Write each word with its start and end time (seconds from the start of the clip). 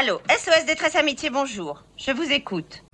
Allô, 0.00 0.20
SOS 0.30 0.64
Détresse 0.64 0.94
Amitié, 0.94 1.28
bonjour. 1.28 1.82
Je 1.96 2.12
vous 2.12 2.30
écoute. 2.30 2.84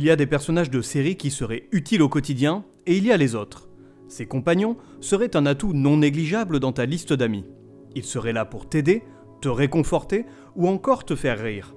Il 0.00 0.06
y 0.06 0.10
a 0.10 0.16
des 0.16 0.26
personnages 0.26 0.70
de 0.70 0.80
série 0.80 1.16
qui 1.16 1.30
seraient 1.30 1.68
utiles 1.72 2.00
au 2.00 2.08
quotidien, 2.08 2.64
et 2.86 2.96
il 2.96 3.04
y 3.04 3.12
a 3.12 3.18
les 3.18 3.34
autres. 3.34 3.68
Ces 4.08 4.24
compagnons 4.24 4.78
seraient 5.02 5.36
un 5.36 5.44
atout 5.44 5.74
non 5.74 5.98
négligeable 5.98 6.58
dans 6.58 6.72
ta 6.72 6.86
liste 6.86 7.12
d'amis. 7.12 7.44
Ils 7.94 8.04
seraient 8.04 8.32
là 8.32 8.46
pour 8.46 8.66
t'aider, 8.66 9.02
te 9.42 9.50
réconforter 9.50 10.24
ou 10.56 10.68
encore 10.68 11.04
te 11.04 11.14
faire 11.14 11.38
rire. 11.38 11.74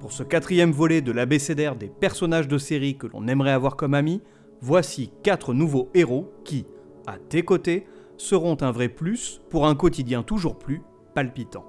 Pour 0.00 0.12
ce 0.12 0.22
quatrième 0.22 0.72
volet 0.72 1.02
de 1.02 1.12
l'abécédaire 1.12 1.76
des 1.76 1.88
personnages 1.88 2.48
de 2.48 2.56
série 2.56 2.96
que 2.96 3.06
l'on 3.06 3.28
aimerait 3.28 3.50
avoir 3.50 3.76
comme 3.76 3.92
amis, 3.92 4.22
voici 4.62 5.10
quatre 5.22 5.52
nouveaux 5.52 5.90
héros 5.92 6.32
qui, 6.46 6.64
à 7.06 7.18
tes 7.18 7.42
côtés, 7.42 7.84
seront 8.16 8.56
un 8.62 8.70
vrai 8.70 8.88
plus 8.88 9.42
pour 9.50 9.66
un 9.66 9.74
quotidien 9.74 10.22
toujours 10.22 10.58
plus 10.58 10.80
palpitant. 11.14 11.66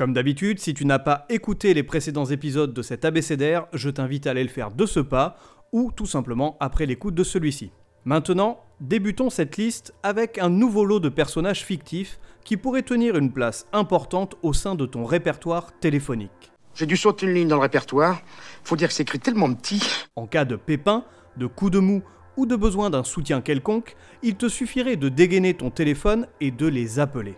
Comme 0.00 0.14
d'habitude, 0.14 0.60
si 0.60 0.72
tu 0.72 0.86
n'as 0.86 0.98
pas 0.98 1.26
écouté 1.28 1.74
les 1.74 1.82
précédents 1.82 2.24
épisodes 2.24 2.72
de 2.72 2.80
cet 2.80 3.04
abécédaire, 3.04 3.66
je 3.74 3.90
t'invite 3.90 4.26
à 4.26 4.30
aller 4.30 4.42
le 4.42 4.48
faire 4.48 4.70
de 4.70 4.86
ce 4.86 4.98
pas, 4.98 5.36
ou 5.72 5.92
tout 5.94 6.06
simplement 6.06 6.56
après 6.58 6.86
l'écoute 6.86 7.14
de 7.14 7.22
celui-ci. 7.22 7.70
Maintenant, 8.06 8.60
débutons 8.80 9.28
cette 9.28 9.58
liste 9.58 9.92
avec 10.02 10.38
un 10.38 10.48
nouveau 10.48 10.86
lot 10.86 11.00
de 11.00 11.10
personnages 11.10 11.66
fictifs 11.66 12.18
qui 12.46 12.56
pourraient 12.56 12.80
tenir 12.80 13.14
une 13.18 13.30
place 13.30 13.66
importante 13.74 14.36
au 14.40 14.54
sein 14.54 14.74
de 14.74 14.86
ton 14.86 15.04
répertoire 15.04 15.70
téléphonique. 15.80 16.50
J'ai 16.74 16.86
dû 16.86 16.96
sauter 16.96 17.26
une 17.26 17.34
ligne 17.34 17.48
dans 17.48 17.56
le 17.56 17.60
répertoire. 17.60 18.22
Faut 18.64 18.76
dire 18.76 18.88
que 18.88 18.94
c'est 18.94 19.02
écrit 19.02 19.20
tellement 19.20 19.52
petit. 19.52 19.82
En 20.16 20.26
cas 20.26 20.46
de 20.46 20.56
pépin, 20.56 21.04
de 21.36 21.44
coup 21.44 21.68
de 21.68 21.78
mou 21.78 22.02
ou 22.38 22.46
de 22.46 22.56
besoin 22.56 22.88
d'un 22.88 23.04
soutien 23.04 23.42
quelconque, 23.42 23.96
il 24.22 24.36
te 24.36 24.48
suffirait 24.48 24.96
de 24.96 25.10
dégainer 25.10 25.52
ton 25.52 25.68
téléphone 25.68 26.26
et 26.40 26.50
de 26.50 26.66
les 26.66 27.00
appeler. 27.00 27.36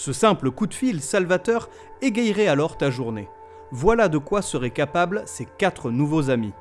Ce 0.00 0.14
simple 0.14 0.50
coup 0.50 0.66
de 0.66 0.72
fil 0.72 1.02
salvateur 1.02 1.68
égayerait 2.00 2.46
alors 2.46 2.78
ta 2.78 2.90
journée. 2.90 3.28
Voilà 3.70 4.08
de 4.08 4.16
quoi 4.16 4.40
seraient 4.40 4.70
capables 4.70 5.22
ces 5.26 5.44
quatre 5.44 5.90
nouveaux 5.90 6.30
amis. 6.30 6.54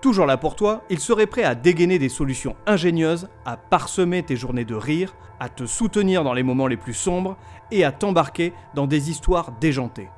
Toujours 0.00 0.24
là 0.24 0.38
pour 0.38 0.56
toi, 0.56 0.82
ils 0.88 0.98
seraient 0.98 1.26
prêts 1.26 1.44
à 1.44 1.54
dégainer 1.54 1.98
des 1.98 2.08
solutions 2.08 2.56
ingénieuses, 2.66 3.28
à 3.44 3.58
parsemer 3.58 4.22
tes 4.22 4.36
journées 4.36 4.64
de 4.64 4.74
rire, 4.74 5.14
à 5.38 5.50
te 5.50 5.66
soutenir 5.66 6.24
dans 6.24 6.32
les 6.32 6.42
moments 6.42 6.66
les 6.66 6.78
plus 6.78 6.94
sombres 6.94 7.36
et 7.70 7.84
à 7.84 7.92
t'embarquer 7.92 8.54
dans 8.74 8.86
des 8.86 9.10
histoires 9.10 9.52
déjantées. 9.60 10.08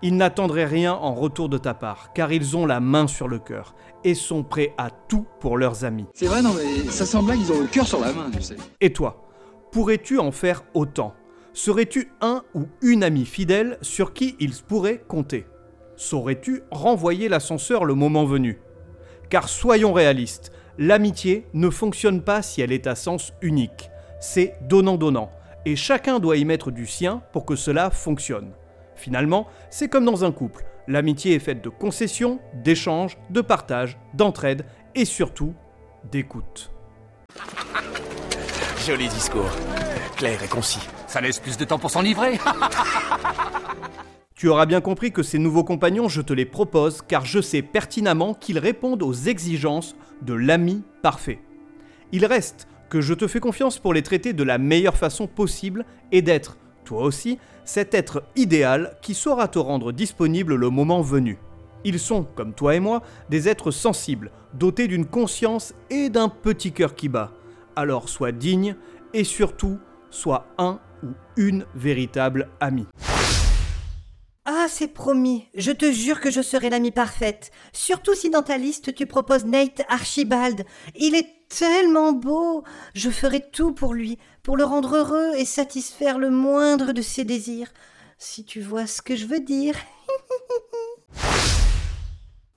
Ils 0.00 0.16
n'attendraient 0.16 0.66
rien 0.66 0.92
en 0.92 1.14
retour 1.14 1.48
de 1.48 1.58
ta 1.58 1.74
part, 1.74 2.12
car 2.12 2.30
ils 2.30 2.56
ont 2.56 2.64
la 2.64 2.78
main 2.78 3.08
sur 3.08 3.26
le 3.26 3.40
cœur 3.40 3.74
et 4.04 4.14
sont 4.14 4.44
prêts 4.44 4.72
à 4.78 4.90
tout 4.90 5.26
pour 5.40 5.58
leurs 5.58 5.84
amis. 5.84 6.06
C'est 6.14 6.26
vrai, 6.26 6.42
non, 6.42 6.54
mais 6.54 6.88
ça 6.92 7.06
semble 7.06 7.32
qu'ils 7.32 7.50
ont 7.50 7.60
le 7.60 7.66
cœur 7.66 7.88
sur 7.88 7.98
la 7.98 8.12
main, 8.12 8.30
tu 8.32 8.40
sais. 8.40 8.56
Et 8.80 8.92
toi, 8.92 9.24
pourrais-tu 9.72 10.20
en 10.20 10.30
faire 10.30 10.62
autant? 10.74 11.12
Serais-tu 11.56 12.10
un 12.20 12.42
ou 12.54 12.66
une 12.82 13.04
amie 13.04 13.26
fidèle 13.26 13.78
sur 13.80 14.12
qui 14.12 14.34
ils 14.40 14.56
pourraient 14.56 15.04
compter? 15.06 15.46
Saurais-tu 15.94 16.64
renvoyer 16.72 17.28
l'ascenseur 17.28 17.84
le 17.84 17.94
moment 17.94 18.24
venu? 18.24 18.58
Car 19.30 19.48
soyons 19.48 19.92
réalistes, 19.92 20.50
l'amitié 20.78 21.46
ne 21.54 21.70
fonctionne 21.70 22.22
pas 22.22 22.42
si 22.42 22.60
elle 22.60 22.72
est 22.72 22.88
à 22.88 22.96
sens 22.96 23.32
unique. 23.40 23.90
C'est 24.20 24.56
donnant-donnant, 24.62 25.30
et 25.64 25.76
chacun 25.76 26.18
doit 26.18 26.38
y 26.38 26.44
mettre 26.44 26.72
du 26.72 26.88
sien 26.88 27.22
pour 27.32 27.46
que 27.46 27.54
cela 27.54 27.90
fonctionne. 27.90 28.50
Finalement, 28.96 29.46
c'est 29.70 29.88
comme 29.88 30.04
dans 30.04 30.24
un 30.24 30.32
couple. 30.32 30.64
L'amitié 30.88 31.36
est 31.36 31.38
faite 31.38 31.62
de 31.62 31.68
concessions, 31.68 32.40
d'échanges, 32.64 33.16
de 33.30 33.40
partage, 33.40 33.96
d'entraide 34.12 34.66
et 34.96 35.04
surtout 35.04 35.54
d'écoute. 36.10 36.72
Joli 38.84 39.06
discours. 39.06 39.52
Clair 40.16 40.42
et 40.42 40.48
concis. 40.48 40.86
Ça 41.14 41.20
laisse 41.20 41.38
plus 41.38 41.56
de 41.56 41.64
temps 41.64 41.78
pour 41.78 41.92
s'enivrer. 41.92 42.40
Tu 44.34 44.48
auras 44.48 44.66
bien 44.66 44.80
compris 44.80 45.12
que 45.12 45.22
ces 45.22 45.38
nouveaux 45.38 45.62
compagnons, 45.62 46.08
je 46.08 46.20
te 46.20 46.32
les 46.32 46.44
propose 46.44 47.02
car 47.02 47.24
je 47.24 47.40
sais 47.40 47.62
pertinemment 47.62 48.34
qu'ils 48.34 48.58
répondent 48.58 49.04
aux 49.04 49.12
exigences 49.14 49.94
de 50.22 50.34
l'ami 50.34 50.82
parfait. 51.02 51.38
Il 52.10 52.26
reste 52.26 52.66
que 52.90 53.00
je 53.00 53.14
te 53.14 53.28
fais 53.28 53.38
confiance 53.38 53.78
pour 53.78 53.94
les 53.94 54.02
traiter 54.02 54.32
de 54.32 54.42
la 54.42 54.58
meilleure 54.58 54.96
façon 54.96 55.28
possible 55.28 55.86
et 56.10 56.20
d'être, 56.20 56.56
toi 56.84 57.04
aussi, 57.04 57.38
cet 57.64 57.94
être 57.94 58.24
idéal 58.34 58.96
qui 59.00 59.14
saura 59.14 59.46
te 59.46 59.60
rendre 59.60 59.92
disponible 59.92 60.56
le 60.56 60.68
moment 60.68 61.00
venu. 61.00 61.38
Ils 61.84 62.00
sont, 62.00 62.24
comme 62.24 62.54
toi 62.54 62.74
et 62.74 62.80
moi, 62.80 63.02
des 63.30 63.48
êtres 63.48 63.70
sensibles, 63.70 64.32
dotés 64.52 64.88
d'une 64.88 65.06
conscience 65.06 65.74
et 65.90 66.10
d'un 66.10 66.28
petit 66.28 66.72
cœur 66.72 66.96
qui 66.96 67.08
bat. 67.08 67.30
Alors 67.76 68.08
sois 68.08 68.32
digne 68.32 68.74
et 69.12 69.22
surtout, 69.22 69.78
sois 70.10 70.48
un 70.58 70.80
ou 71.04 71.14
une 71.36 71.66
véritable 71.74 72.48
amie. 72.60 72.86
Ah, 74.46 74.66
c'est 74.68 74.88
promis. 74.88 75.48
Je 75.54 75.72
te 75.72 75.90
jure 75.90 76.20
que 76.20 76.30
je 76.30 76.42
serai 76.42 76.68
l'amie 76.68 76.90
parfaite. 76.90 77.50
Surtout 77.72 78.14
si 78.14 78.28
dans 78.28 78.42
ta 78.42 78.58
liste 78.58 78.94
tu 78.94 79.06
proposes 79.06 79.46
Nate 79.46 79.82
Archibald. 79.88 80.64
Il 80.96 81.14
est 81.14 81.28
tellement 81.48 82.12
beau. 82.12 82.62
Je 82.94 83.08
ferai 83.08 83.42
tout 83.52 83.72
pour 83.72 83.94
lui, 83.94 84.18
pour 84.42 84.56
le 84.56 84.64
rendre 84.64 84.96
heureux 84.96 85.32
et 85.36 85.46
satisfaire 85.46 86.18
le 86.18 86.30
moindre 86.30 86.92
de 86.92 87.00
ses 87.00 87.24
désirs. 87.24 87.72
Si 88.18 88.44
tu 88.44 88.60
vois 88.60 88.86
ce 88.86 89.00
que 89.00 89.16
je 89.16 89.26
veux 89.26 89.40
dire. 89.40 89.76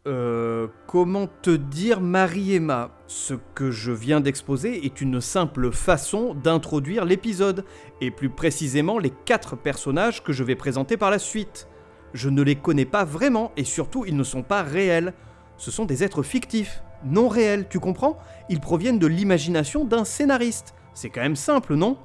Euh, 0.08 0.68
comment 0.88 1.28
te 1.28 1.50
dire 1.50 2.00
Marie-Emma? 2.00 2.97
Ce 3.08 3.34
que 3.56 3.72
je 3.72 3.94
viens 3.94 4.20
d'exposer 4.20 4.86
est 4.86 5.00
une 5.00 5.22
simple 5.22 5.72
façon 5.72 6.34
d'introduire 6.34 7.06
l'épisode, 7.06 7.64
et 8.02 8.12
plus 8.12 8.30
précisément 8.30 9.00
les 9.00 9.12
quatre 9.26 9.56
personnages 9.56 10.22
que 10.22 10.34
je 10.34 10.44
vais 10.44 10.56
présenter 10.56 10.98
par 10.98 11.10
la 11.10 11.18
suite. 11.18 11.70
Je 12.14 12.30
ne 12.30 12.42
les 12.42 12.56
connais 12.56 12.86
pas 12.86 13.06
vraiment, 13.06 13.54
et 13.56 13.64
surtout 13.64 14.04
ils 14.06 14.18
ne 14.18 14.24
sont 14.24 14.44
pas 14.44 14.62
réels. 14.62 15.14
Ce 15.56 15.72
sont 15.72 15.86
des 15.86 16.04
êtres 16.04 16.22
fictifs, 16.22 16.84
non 17.06 17.30
réels, 17.30 17.68
tu 17.70 17.80
comprends? 17.80 18.18
Ils 18.50 18.60
proviennent 18.60 19.00
de 19.00 19.08
l'imagination 19.08 19.86
d'un 19.86 20.04
scénariste. 20.04 20.76
C'est 20.94 21.10
quand 21.10 21.22
même 21.22 21.38
simple, 21.38 21.76
non? 21.76 21.98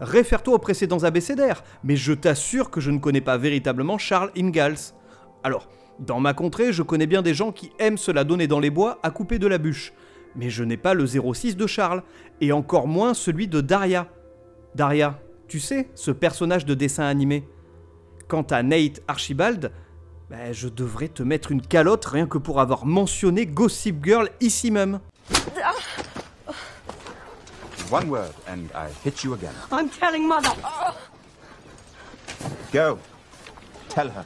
Réfère-toi 0.00 0.54
aux 0.54 0.58
précédents 0.58 1.04
abécédaires, 1.04 1.64
mais 1.84 1.96
je 1.96 2.12
t'assure 2.12 2.70
que 2.70 2.82
je 2.82 2.90
ne 2.90 2.98
connais 2.98 3.22
pas 3.22 3.38
véritablement 3.38 3.96
Charles 3.96 4.30
Ingalls. 4.36 4.92
Alors, 5.42 5.68
dans 6.00 6.20
ma 6.20 6.34
contrée, 6.34 6.72
je 6.72 6.82
connais 6.82 7.06
bien 7.06 7.22
des 7.22 7.32
gens 7.32 7.52
qui 7.52 7.70
aiment 7.78 7.96
se 7.96 8.10
la 8.10 8.24
donner 8.24 8.46
dans 8.46 8.60
les 8.60 8.70
bois 8.70 8.98
à 9.02 9.10
couper 9.10 9.38
de 9.38 9.46
la 9.46 9.58
bûche. 9.58 9.94
Mais 10.36 10.50
je 10.50 10.64
n'ai 10.64 10.76
pas 10.76 10.94
le 10.94 11.06
06 11.06 11.56
de 11.56 11.66
Charles, 11.66 12.02
et 12.40 12.52
encore 12.52 12.88
moins 12.88 13.14
celui 13.14 13.48
de 13.48 13.60
Daria. 13.60 14.08
Daria, 14.74 15.18
tu 15.48 15.60
sais, 15.60 15.88
ce 15.94 16.10
personnage 16.10 16.64
de 16.64 16.74
dessin 16.74 17.04
animé. 17.04 17.46
Quant 18.28 18.42
à 18.42 18.62
Nate 18.62 19.02
Archibald, 19.06 19.70
ben, 20.30 20.52
je 20.52 20.68
devrais 20.68 21.08
te 21.08 21.22
mettre 21.22 21.52
une 21.52 21.62
calotte 21.62 22.04
rien 22.06 22.26
que 22.26 22.38
pour 22.38 22.60
avoir 22.60 22.86
mentionné 22.86 23.46
Gossip 23.46 24.04
Girl 24.04 24.28
ici 24.40 24.70
même. 24.70 25.00
One 27.90 28.08
word 28.08 28.32
and 28.48 28.66
I 28.74 28.88
hit 29.04 29.22
you 29.22 29.34
again. 29.34 29.52
I'm 29.70 29.88
telling 29.88 30.26
mother. 30.26 30.50
Go. 32.72 32.98
Tell 33.88 34.08
her. 34.08 34.24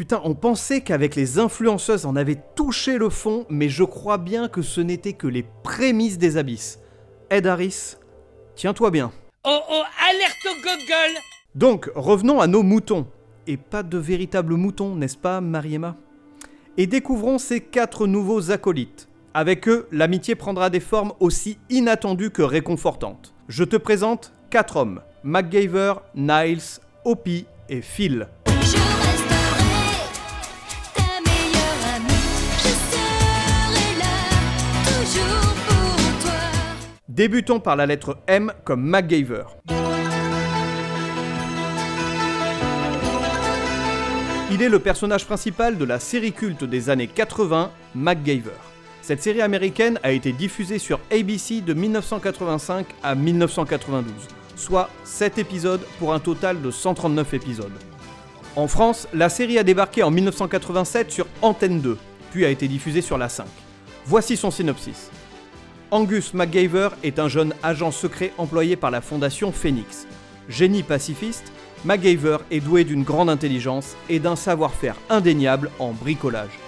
Putain, 0.00 0.22
on 0.24 0.32
pensait 0.34 0.80
qu'avec 0.80 1.14
les 1.14 1.38
influenceuses 1.38 2.06
on 2.06 2.16
avait 2.16 2.38
touché 2.54 2.96
le 2.96 3.10
fond, 3.10 3.44
mais 3.50 3.68
je 3.68 3.84
crois 3.84 4.16
bien 4.16 4.48
que 4.48 4.62
ce 4.62 4.80
n'était 4.80 5.12
que 5.12 5.26
les 5.26 5.44
prémices 5.62 6.16
des 6.16 6.38
abysses. 6.38 6.78
Ed 7.28 7.46
Harris, 7.46 7.96
tiens-toi 8.54 8.90
bien. 8.90 9.12
Oh 9.44 9.60
oh, 9.70 9.82
alerte 10.08 10.46
au 10.46 10.54
Google 10.62 11.20
Donc, 11.54 11.90
revenons 11.94 12.40
à 12.40 12.46
nos 12.46 12.62
moutons. 12.62 13.08
Et 13.46 13.58
pas 13.58 13.82
de 13.82 13.98
véritables 13.98 14.54
moutons, 14.54 14.96
n'est-ce 14.96 15.18
pas, 15.18 15.42
Mariemma 15.42 15.96
Et 16.78 16.86
découvrons 16.86 17.36
ces 17.36 17.60
quatre 17.60 18.06
nouveaux 18.06 18.50
acolytes. 18.50 19.06
Avec 19.34 19.68
eux, 19.68 19.86
l'amitié 19.92 20.34
prendra 20.34 20.70
des 20.70 20.80
formes 20.80 21.12
aussi 21.20 21.58
inattendues 21.68 22.30
que 22.30 22.40
réconfortantes. 22.40 23.34
Je 23.48 23.64
te 23.64 23.76
présente 23.76 24.32
quatre 24.48 24.78
hommes 24.78 25.02
MacGyver, 25.24 25.92
Niles, 26.14 26.80
Opie 27.04 27.44
et 27.68 27.82
Phil. 27.82 28.28
Débutons 37.08 37.60
par 37.60 37.76
la 37.76 37.86
lettre 37.86 38.16
M 38.26 38.52
comme 38.64 38.82
MacGyver. 38.82 39.44
Il 44.52 44.62
est 44.62 44.68
le 44.68 44.78
personnage 44.78 45.26
principal 45.26 45.76
de 45.76 45.84
la 45.84 46.00
série 46.00 46.32
culte 46.32 46.64
des 46.64 46.90
années 46.90 47.06
80, 47.06 47.70
MacGyver. 47.94 48.50
Cette 49.02 49.22
série 49.22 49.42
américaine 49.42 49.98
a 50.02 50.12
été 50.12 50.32
diffusée 50.32 50.78
sur 50.78 50.98
ABC 51.12 51.60
de 51.60 51.74
1985 51.74 52.86
à 53.02 53.14
1992, 53.14 54.12
soit 54.56 54.88
7 55.04 55.38
épisodes 55.38 55.82
pour 55.98 56.14
un 56.14 56.20
total 56.20 56.62
de 56.62 56.70
139 56.70 57.34
épisodes. 57.34 57.72
En 58.56 58.66
France, 58.66 59.08
la 59.14 59.28
série 59.28 59.58
a 59.58 59.62
débarqué 59.62 60.02
en 60.02 60.10
1987 60.10 61.10
sur 61.10 61.26
Antenne 61.42 61.80
2, 61.80 61.98
puis 62.32 62.44
a 62.44 62.50
été 62.50 62.66
diffusée 62.66 63.02
sur 63.02 63.18
la 63.18 63.28
5. 63.28 63.46
Voici 64.10 64.36
son 64.36 64.50
synopsis. 64.50 65.08
Angus 65.92 66.34
MacGyver 66.34 66.88
est 67.04 67.20
un 67.20 67.28
jeune 67.28 67.54
agent 67.62 67.92
secret 67.92 68.32
employé 68.38 68.74
par 68.74 68.90
la 68.90 69.00
fondation 69.00 69.52
Phoenix. 69.52 70.04
Génie 70.48 70.82
pacifiste, 70.82 71.52
MacGyver 71.84 72.38
est 72.50 72.58
doué 72.58 72.82
d'une 72.82 73.04
grande 73.04 73.30
intelligence 73.30 73.94
et 74.08 74.18
d'un 74.18 74.34
savoir-faire 74.34 74.96
indéniable 75.10 75.70
en 75.78 75.92
bricolage. 75.92 76.58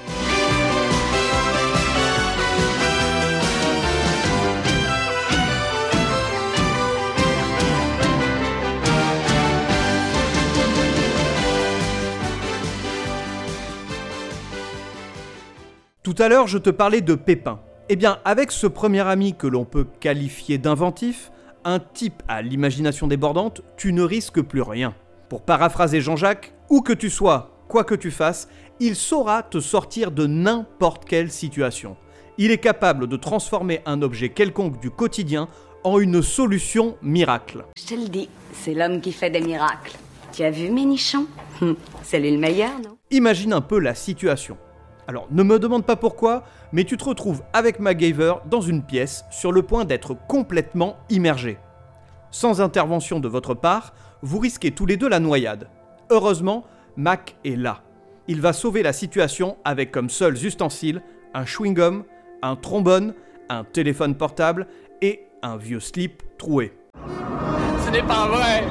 Tout 16.15 16.23
à 16.23 16.29
l'heure, 16.29 16.47
je 16.47 16.59
te 16.59 16.69
parlais 16.69 17.01
de 17.01 17.15
Pépin. 17.15 17.59
Eh 17.89 17.97
bien, 17.97 18.19
avec 18.27 18.53
ce 18.53 18.67
premier 18.67 19.01
ami 19.01 19.35
que 19.35 19.47
l'on 19.47 19.65
peut 19.65 19.87
qualifier 19.99 20.59
d'inventif, 20.59 21.33
un 21.65 21.79
type 21.79 22.23
à 22.29 22.43
l'imagination 22.43 23.07
débordante, 23.07 23.63
tu 23.79 23.95
ne 23.95 24.03
risques 24.03 24.43
plus 24.43 24.61
rien. 24.61 24.95
Pour 25.31 25.41
paraphraser 25.41 26.03
Jean-Jacques, 26.03 26.53
où 26.69 26.83
que 26.83 26.93
tu 26.93 27.09
sois, 27.09 27.65
quoi 27.67 27.85
que 27.85 27.95
tu 27.95 28.11
fasses, 28.11 28.49
il 28.79 28.95
saura 28.95 29.43
te 29.43 29.59
sortir 29.59 30.11
de 30.11 30.27
n'importe 30.27 31.07
quelle 31.07 31.31
situation. 31.31 31.97
Il 32.37 32.51
est 32.51 32.59
capable 32.59 33.07
de 33.07 33.17
transformer 33.17 33.81
un 33.87 34.03
objet 34.03 34.29
quelconque 34.29 34.81
du 34.81 34.91
quotidien 34.91 35.49
en 35.83 35.99
une 35.99 36.21
solution 36.21 36.99
miracle. 37.01 37.65
Je 37.79 37.87
te 37.87 37.95
le 37.95 38.09
dis, 38.09 38.29
c'est 38.53 38.75
l'homme 38.75 39.01
qui 39.01 39.13
fait 39.13 39.31
des 39.31 39.41
miracles. 39.41 39.97
Tu 40.31 40.43
as 40.43 40.51
vu 40.51 40.71
Ménichon? 40.71 41.27
Hum, 41.63 41.75
C'est 42.03 42.21
lui 42.21 42.33
le 42.33 42.39
meilleur, 42.39 42.73
non? 42.85 42.99
Imagine 43.11 43.55
un 43.55 43.63
peu 43.63 43.79
la 43.79 43.95
situation. 43.95 44.59
Alors, 45.13 45.29
ne 45.31 45.43
me 45.43 45.59
demande 45.59 45.85
pas 45.85 45.97
pourquoi, 45.97 46.43
mais 46.73 46.85
tu 46.85 46.97
te 46.97 47.05
retrouves 47.05 47.43
avec 47.53 47.81
MacGyver 47.81 48.37
dans 48.47 48.63
une 48.63 48.83
pièce 48.83 49.27
sur 49.31 49.53
le 49.53 49.61
point 49.61 49.85
d'être 49.85 50.17
complètement 50.27 50.97
immergé. 51.11 51.59
Sans 52.31 52.63
intervention 52.63 53.21
de 53.21 53.29
votre 53.29 53.53
part, 53.53 53.93
vous 54.23 54.39
risquez 54.39 54.71
tous 54.71 54.87
les 54.87 54.97
deux 54.97 55.11
la 55.11 55.21
noyade. 55.21 55.69
Heureusement, 56.09 56.65
Mac 56.97 57.37
est 57.45 57.57
là. 57.57 57.83
Il 58.27 58.41
va 58.41 58.55
sauver 58.55 58.83
la 58.83 58.95
situation 58.95 59.59
avec 59.67 59.91
comme 59.91 60.09
seuls 60.09 60.47
ustensiles 60.47 61.03
un 61.35 61.45
chewing-gum, 61.45 62.05
un 62.41 62.57
trombone, 62.57 63.13
un 63.51 63.65
téléphone 63.65 64.15
portable 64.15 64.67
et 65.03 65.27
un 65.43 65.59
vieux 65.59 65.81
slip 65.81 66.23
troué. 66.39 66.73
Ce 67.85 67.91
n'est 67.91 68.03
pas 68.03 68.29
vrai 68.29 68.65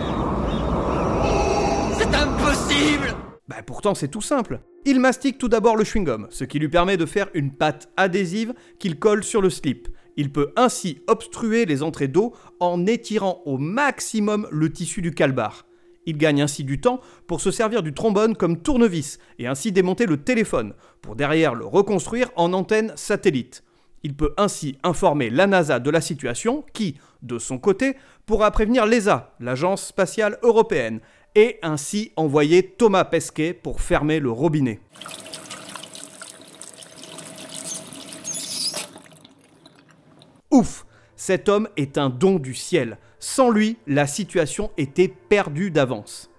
C'est 2.00 2.16
impossible 2.16 3.16
Bah 3.52 3.64
pourtant 3.66 3.96
c'est 3.96 4.08
tout 4.08 4.22
simple. 4.22 4.62
Il 4.86 5.02
mastique 5.02 5.38
tout 5.38 5.50
d'abord 5.50 5.76
le 5.76 5.84
chewing-gum, 5.84 6.28
ce 6.30 6.46
qui 6.46 6.58
lui 6.58 6.70
permet 6.70 6.96
de 6.96 7.06
faire 7.06 7.28
une 7.34 7.52
pâte 7.52 7.92
adhésive 7.98 8.54
qu'il 8.80 8.98
colle 8.98 9.26
sur 9.26 9.42
le 9.42 9.50
slip. 9.50 9.90
Il 10.16 10.32
peut 10.32 10.54
ainsi 10.56 11.02
obstruer 11.08 11.66
les 11.66 11.84
entrées 11.84 12.08
d'eau 12.08 12.34
en 12.62 12.86
étirant 12.86 13.42
au 13.46 13.58
maximum 13.58 14.48
le 14.52 14.72
tissu 14.72 15.02
du 15.02 15.14
calbar. 15.14 15.66
Il 16.06 16.18
gagne 16.18 16.42
ainsi 16.42 16.64
du 16.64 16.80
temps 16.80 17.02
pour 17.28 17.42
se 17.42 17.52
servir 17.52 17.84
du 17.84 17.94
trombone 17.94 18.38
comme 18.38 18.62
tournevis 18.62 19.20
et 19.38 19.48
ainsi 19.48 19.74
démonter 19.74 20.06
le 20.06 20.24
téléphone, 20.24 20.74
pour 21.02 21.18
derrière 21.18 21.54
le 21.54 21.66
reconstruire 21.66 22.30
en 22.38 22.54
antenne 22.54 22.94
satellite. 22.96 23.66
Il 24.04 24.16
peut 24.16 24.34
ainsi 24.38 24.78
informer 24.84 25.30
la 25.30 25.46
NASA 25.46 25.80
de 25.80 25.92
la 25.92 26.02
situation 26.02 26.64
qui, 26.74 26.98
de 27.22 27.38
son 27.38 27.60
côté, 27.60 27.98
pourra 28.26 28.50
prévenir 28.50 28.86
l'ESA, 28.86 29.36
l'Agence 29.40 29.86
spatiale 29.86 30.40
européenne, 30.42 31.02
et 31.36 31.60
ainsi 31.62 32.12
envoyer 32.16 32.64
Thomas 32.64 33.06
Pesquet 33.06 33.54
pour 33.54 33.82
fermer 33.82 34.20
le 34.20 34.32
robinet. 34.32 34.80
Ouf 40.52 40.86
Cet 41.16 41.48
homme 41.48 41.70
est 41.78 41.98
un 41.98 42.10
don 42.10 42.38
du 42.38 42.54
ciel. 42.54 42.98
Sans 43.20 43.50
lui, 43.50 43.78
la 43.88 44.08
situation 44.08 44.72
était 44.78 45.08
perdue 45.08 45.72
d'avance. 45.72 46.30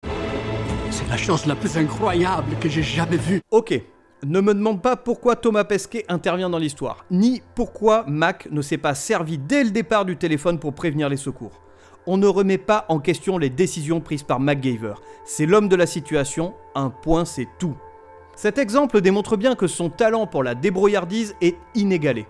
C'est 0.90 1.08
la 1.08 1.16
chose 1.16 1.46
la 1.46 1.54
plus 1.54 1.78
incroyable 1.78 2.56
que 2.60 2.68
j'ai 2.68 2.82
jamais 2.82 3.16
vue. 3.16 3.40
Ok, 3.50 3.80
ne 4.24 4.40
me 4.40 4.52
demande 4.52 4.82
pas 4.82 4.96
pourquoi 4.96 5.36
Thomas 5.36 5.64
Pesquet 5.64 6.04
intervient 6.08 6.50
dans 6.50 6.58
l'histoire, 6.58 7.04
ni 7.10 7.42
pourquoi 7.54 8.04
Mac 8.06 8.48
ne 8.50 8.60
s'est 8.60 8.78
pas 8.78 8.94
servi 8.94 9.38
dès 9.38 9.64
le 9.64 9.70
départ 9.70 10.04
du 10.04 10.16
téléphone 10.16 10.58
pour 10.58 10.74
prévenir 10.74 11.08
les 11.08 11.16
secours. 11.16 11.62
On 12.06 12.16
ne 12.16 12.26
remet 12.26 12.58
pas 12.58 12.84
en 12.88 12.98
question 12.98 13.38
les 13.38 13.50
décisions 13.50 14.00
prises 14.00 14.24
par 14.24 14.40
MacGyver. 14.40 14.94
C'est 15.24 15.46
l'homme 15.46 15.68
de 15.68 15.76
la 15.76 15.86
situation, 15.86 16.54
un 16.74 16.90
point 16.90 17.24
c'est 17.24 17.48
tout. 17.58 17.76
Cet 18.34 18.58
exemple 18.58 19.00
démontre 19.00 19.36
bien 19.36 19.54
que 19.54 19.68
son 19.68 19.88
talent 19.88 20.26
pour 20.26 20.42
la 20.42 20.56
débrouillardise 20.56 21.36
est 21.40 21.56
inégalé. 21.76 22.26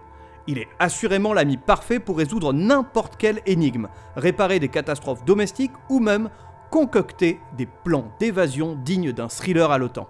Il 0.47 0.59
est 0.59 0.69
assurément 0.79 1.33
l'ami 1.33 1.57
parfait 1.57 2.01
pour 2.01 2.19
résoudre 2.19 2.53
n'importe 2.53 3.17
quelle 3.17 3.41
énigme, 3.47 3.89
réparer 4.17 4.59
des 4.59 4.69
catastrophes 4.69 5.25
domestiques 5.25 5.73
ou 5.89 6.01
même 6.01 6.29
concocter 6.71 7.41
des 7.57 7.67
plans 7.67 8.13
d'évasion 8.19 8.77
dignes 8.85 9.13
d'un 9.13 9.29
thriller 9.29 9.71
haletant. 9.71 10.09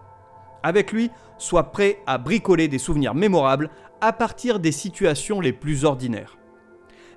Avec 0.64 0.90
lui, 0.90 1.10
sois 1.38 1.70
prêt 1.70 2.00
à 2.06 2.18
bricoler 2.18 2.66
des 2.66 2.78
souvenirs 2.78 3.14
mémorables 3.14 3.70
à 4.00 4.12
partir 4.12 4.58
des 4.58 4.72
situations 4.72 5.40
les 5.40 5.52
plus 5.52 5.84
ordinaires. 5.84 6.36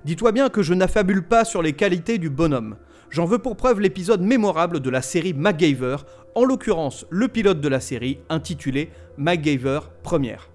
Dis-toi 0.06 0.30
bien 0.30 0.50
que 0.50 0.62
je 0.62 0.72
n'affabule 0.72 1.26
pas 1.26 1.44
sur 1.44 1.62
les 1.62 1.72
qualités 1.72 2.18
du 2.18 2.30
bonhomme. 2.30 2.76
J'en 3.10 3.24
veux 3.24 3.40
pour 3.40 3.56
preuve 3.56 3.80
l'épisode 3.80 4.20
mémorable 4.20 4.78
de 4.78 4.88
la 4.88 5.02
série 5.02 5.34
MacGyver, 5.34 5.96
en 6.36 6.44
l'occurrence 6.44 7.06
le 7.10 7.26
pilote 7.26 7.60
de 7.60 7.66
la 7.66 7.80
série 7.80 8.20
intitulé 8.28 8.92
MacGyver 9.16 9.80
Première. 10.04 10.48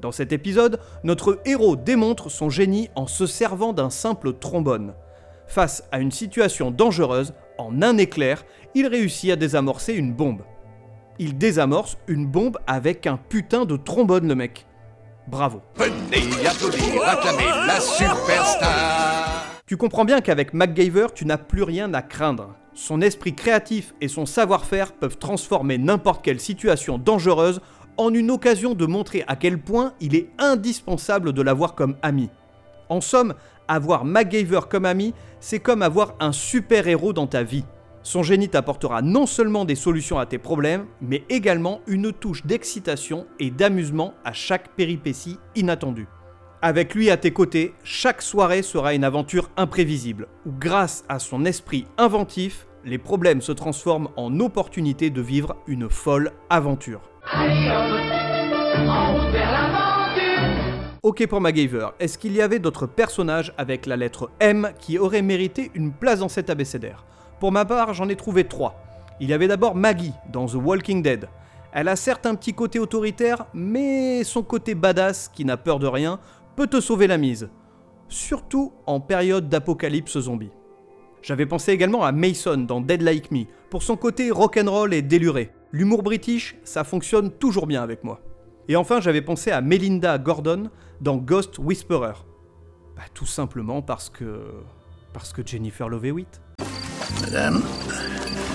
Dans 0.00 0.12
cet 0.12 0.32
épisode, 0.32 0.80
notre 1.04 1.42
héros 1.44 1.76
démontre 1.76 2.30
son 2.30 2.48
génie 2.48 2.88
en 2.94 3.06
se 3.06 3.26
servant 3.26 3.74
d'un 3.74 3.90
simple 3.90 4.32
trombone. 4.32 4.94
Face 5.46 5.84
à 5.92 5.98
une 6.00 6.10
situation 6.10 6.70
dangereuse, 6.70 7.34
en 7.58 7.82
un 7.82 7.98
éclair, 7.98 8.46
il 8.74 8.86
réussit 8.86 9.30
à 9.30 9.36
désamorcer 9.36 9.92
une 9.92 10.14
bombe. 10.14 10.40
Il 11.18 11.36
désamorce 11.36 11.98
une 12.08 12.26
bombe 12.26 12.56
avec 12.66 13.06
un 13.06 13.18
putain 13.18 13.66
de 13.66 13.76
trombone, 13.76 14.26
le 14.26 14.34
mec. 14.34 14.66
Bravo. 15.28 15.60
Venez 15.76 16.46
applaudir, 16.46 17.02
acclamer 17.04 17.50
la 17.66 17.80
superstar 17.80 19.60
Tu 19.66 19.76
comprends 19.76 20.04
bien 20.04 20.20
qu'avec 20.20 20.54
MacGyver, 20.54 21.08
tu 21.14 21.26
n'as 21.26 21.36
plus 21.36 21.64
rien 21.64 21.92
à 21.94 22.02
craindre. 22.02 22.54
Son 22.74 23.00
esprit 23.00 23.34
créatif 23.34 23.94
et 24.00 24.08
son 24.08 24.24
savoir-faire 24.24 24.92
peuvent 24.92 25.18
transformer 25.18 25.78
n'importe 25.78 26.24
quelle 26.24 26.38
situation 26.38 26.98
dangereuse 26.98 27.60
en 27.96 28.14
une 28.14 28.30
occasion 28.30 28.74
de 28.74 28.86
montrer 28.86 29.24
à 29.26 29.34
quel 29.34 29.58
point 29.58 29.94
il 30.00 30.14
est 30.14 30.28
indispensable 30.38 31.32
de 31.32 31.42
l'avoir 31.42 31.74
comme 31.74 31.96
ami. 32.02 32.30
En 32.88 33.00
somme, 33.00 33.34
avoir 33.66 34.04
MacGyver 34.04 34.60
comme 34.70 34.84
ami, 34.84 35.12
c'est 35.40 35.58
comme 35.58 35.82
avoir 35.82 36.14
un 36.20 36.32
super-héros 36.32 37.12
dans 37.12 37.26
ta 37.26 37.42
vie. 37.42 37.64
Son 38.06 38.22
génie 38.22 38.48
t'apportera 38.48 39.02
non 39.02 39.26
seulement 39.26 39.64
des 39.64 39.74
solutions 39.74 40.20
à 40.20 40.26
tes 40.26 40.38
problèmes, 40.38 40.86
mais 41.00 41.24
également 41.28 41.80
une 41.88 42.12
touche 42.12 42.46
d'excitation 42.46 43.26
et 43.40 43.50
d'amusement 43.50 44.14
à 44.24 44.32
chaque 44.32 44.68
péripétie 44.76 45.40
inattendue. 45.56 46.06
Avec 46.62 46.94
lui 46.94 47.10
à 47.10 47.16
tes 47.16 47.32
côtés, 47.32 47.74
chaque 47.82 48.22
soirée 48.22 48.62
sera 48.62 48.94
une 48.94 49.02
aventure 49.02 49.50
imprévisible, 49.56 50.28
où 50.46 50.52
grâce 50.52 51.04
à 51.08 51.18
son 51.18 51.44
esprit 51.44 51.84
inventif, 51.98 52.68
les 52.84 52.98
problèmes 52.98 53.40
se 53.40 53.50
transforment 53.50 54.10
en 54.16 54.38
opportunités 54.38 55.10
de 55.10 55.20
vivre 55.20 55.56
une 55.66 55.90
folle 55.90 56.30
aventure. 56.48 57.00
Ok 61.02 61.26
pour 61.26 61.40
MacGyver, 61.40 61.88
est-ce 61.98 62.18
qu'il 62.18 62.34
y 62.34 62.40
avait 62.40 62.60
d'autres 62.60 62.86
personnages 62.86 63.52
avec 63.58 63.84
la 63.84 63.96
lettre 63.96 64.30
M 64.38 64.70
qui 64.78 64.96
auraient 64.96 65.22
mérité 65.22 65.72
une 65.74 65.92
place 65.92 66.20
dans 66.20 66.28
cet 66.28 66.50
abécédaire? 66.50 67.04
Pour 67.40 67.52
ma 67.52 67.64
part, 67.64 67.94
j'en 67.94 68.08
ai 68.08 68.16
trouvé 68.16 68.44
trois. 68.44 68.82
Il 69.20 69.28
y 69.28 69.32
avait 69.32 69.48
d'abord 69.48 69.74
Maggie 69.74 70.12
dans 70.32 70.46
The 70.46 70.54
Walking 70.54 71.02
Dead. 71.02 71.28
Elle 71.72 71.88
a 71.88 71.96
certes 71.96 72.26
un 72.26 72.34
petit 72.34 72.54
côté 72.54 72.78
autoritaire, 72.78 73.46
mais 73.52 74.24
son 74.24 74.42
côté 74.42 74.74
badass, 74.74 75.28
qui 75.28 75.44
n'a 75.44 75.56
peur 75.56 75.78
de 75.78 75.86
rien, 75.86 76.18
peut 76.56 76.66
te 76.66 76.80
sauver 76.80 77.06
la 77.06 77.18
mise. 77.18 77.50
Surtout 78.08 78.72
en 78.86 79.00
période 79.00 79.48
d'apocalypse 79.48 80.18
zombie. 80.18 80.52
J'avais 81.22 81.44
pensé 81.44 81.72
également 81.72 82.04
à 82.04 82.12
Mason 82.12 82.56
dans 82.56 82.80
Dead 82.80 83.02
Like 83.02 83.30
Me, 83.30 83.44
pour 83.68 83.82
son 83.82 83.96
côté 83.96 84.30
rock'n'roll 84.30 84.94
et 84.94 85.02
déluré. 85.02 85.50
L'humour 85.72 86.02
british, 86.02 86.56
ça 86.64 86.84
fonctionne 86.84 87.30
toujours 87.30 87.66
bien 87.66 87.82
avec 87.82 88.04
moi. 88.04 88.20
Et 88.68 88.76
enfin, 88.76 89.00
j'avais 89.00 89.22
pensé 89.22 89.50
à 89.50 89.60
Melinda 89.60 90.18
Gordon 90.18 90.70
dans 91.00 91.16
Ghost 91.16 91.58
Whisperer. 91.58 92.14
Bah, 92.96 93.02
tout 93.12 93.26
simplement 93.26 93.82
parce 93.82 94.08
que. 94.08 94.40
parce 95.12 95.32
que 95.32 95.46
Jennifer 95.46 95.88
Love 95.88 96.06
Hewitt. 96.06 96.40
Madame, 97.22 97.62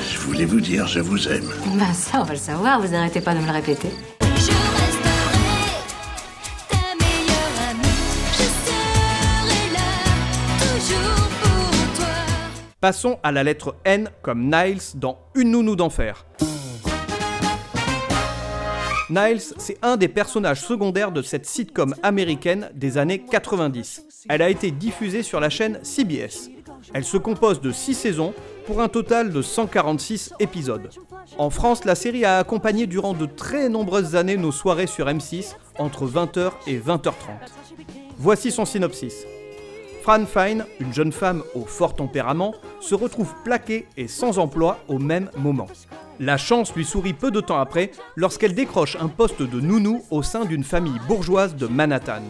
je 0.10 0.18
voulais 0.20 0.46
vous 0.46 0.62
dire 0.62 0.88
je 0.88 1.00
vous 1.00 1.28
aime. 1.28 1.50
Ben 1.76 1.94
ça, 1.94 2.22
on 2.22 2.24
va 2.24 2.34
le 2.34 2.40
savoir, 2.40 2.80
vous 2.82 2.94
arrêtez 2.94 3.22
pas 3.22 3.34
de 3.34 3.40
me 3.40 3.46
le 3.46 3.52
répéter. 3.52 3.90
Je 4.22 4.26
resterai 4.28 5.82
ta 6.70 6.78
meilleure 7.00 7.70
amie. 7.70 7.98
Je 8.32 8.44
serai 8.66 9.74
là, 9.74 9.90
toujours 10.60 11.28
pour 11.42 11.98
toi. 11.98 12.08
Passons 12.80 13.20
à 13.24 13.32
la 13.32 13.44
lettre 13.44 13.76
N 13.86 14.10
comme 14.22 14.44
Niles 14.50 14.82
dans 14.96 15.18
Une 15.36 15.52
nounou 15.52 15.76
d'enfer. 15.76 16.26
Niles, 19.10 19.42
c'est 19.58 19.78
un 19.82 19.98
des 19.98 20.08
personnages 20.08 20.62
secondaires 20.62 21.12
de 21.12 21.22
cette 21.22 21.46
sitcom 21.46 21.94
américaine 22.02 22.70
des 22.74 22.98
années 22.98 23.20
90. 23.30 24.04
Elle 24.30 24.42
a 24.42 24.50
été 24.50 24.72
diffusée 24.72 25.22
sur 25.22 25.42
la 25.42 25.50
chaîne 25.50 25.80
CBS. 25.84 26.50
Elle 26.94 27.06
se 27.06 27.18
compose 27.18 27.62
de 27.62 27.72
6 27.72 27.94
saisons 27.94 28.34
pour 28.66 28.82
un 28.82 28.90
total 28.90 29.32
de 29.32 29.42
146 29.42 30.34
épisodes. 30.40 30.90
En 31.38 31.50
France, 31.50 31.86
la 31.86 31.96
série 31.96 32.26
a 32.26 32.38
accompagné 32.38 32.88
durant 32.88 33.14
de 33.14 33.26
très 33.26 33.70
nombreuses 33.70 34.16
années 34.16 34.38
nos 34.38 34.52
soirées 34.52 34.88
sur 34.88 35.08
M6 35.08 35.56
entre 35.80 36.06
20h 36.06 36.52
et 36.68 36.78
20h30. 36.78 37.14
Voici 38.18 38.52
son 38.52 38.66
synopsis. 38.66 39.26
Fran 40.04 40.26
Fine, 40.26 40.66
une 40.80 40.94
jeune 40.94 41.12
femme 41.12 41.44
au 41.54 41.66
fort 41.66 41.96
tempérament, 41.96 42.54
se 42.80 42.96
retrouve 42.96 43.34
plaquée 43.44 43.88
et 43.98 44.08
sans 44.08 44.40
emploi 44.40 44.80
au 44.88 44.98
même 44.98 45.30
moment. 45.38 45.68
La 46.20 46.38
chance 46.38 46.76
lui 46.76 46.86
sourit 46.86 47.14
peu 47.14 47.32
de 47.32 47.40
temps 47.40 47.60
après 47.60 47.92
lorsqu'elle 48.16 48.54
décroche 48.54 48.98
un 49.00 49.08
poste 49.08 49.42
de 49.42 49.60
nounou 49.62 50.04
au 50.12 50.24
sein 50.24 50.46
d'une 50.46 50.64
famille 50.64 51.00
bourgeoise 51.08 51.56
de 51.56 51.68
Manhattan. 51.68 52.24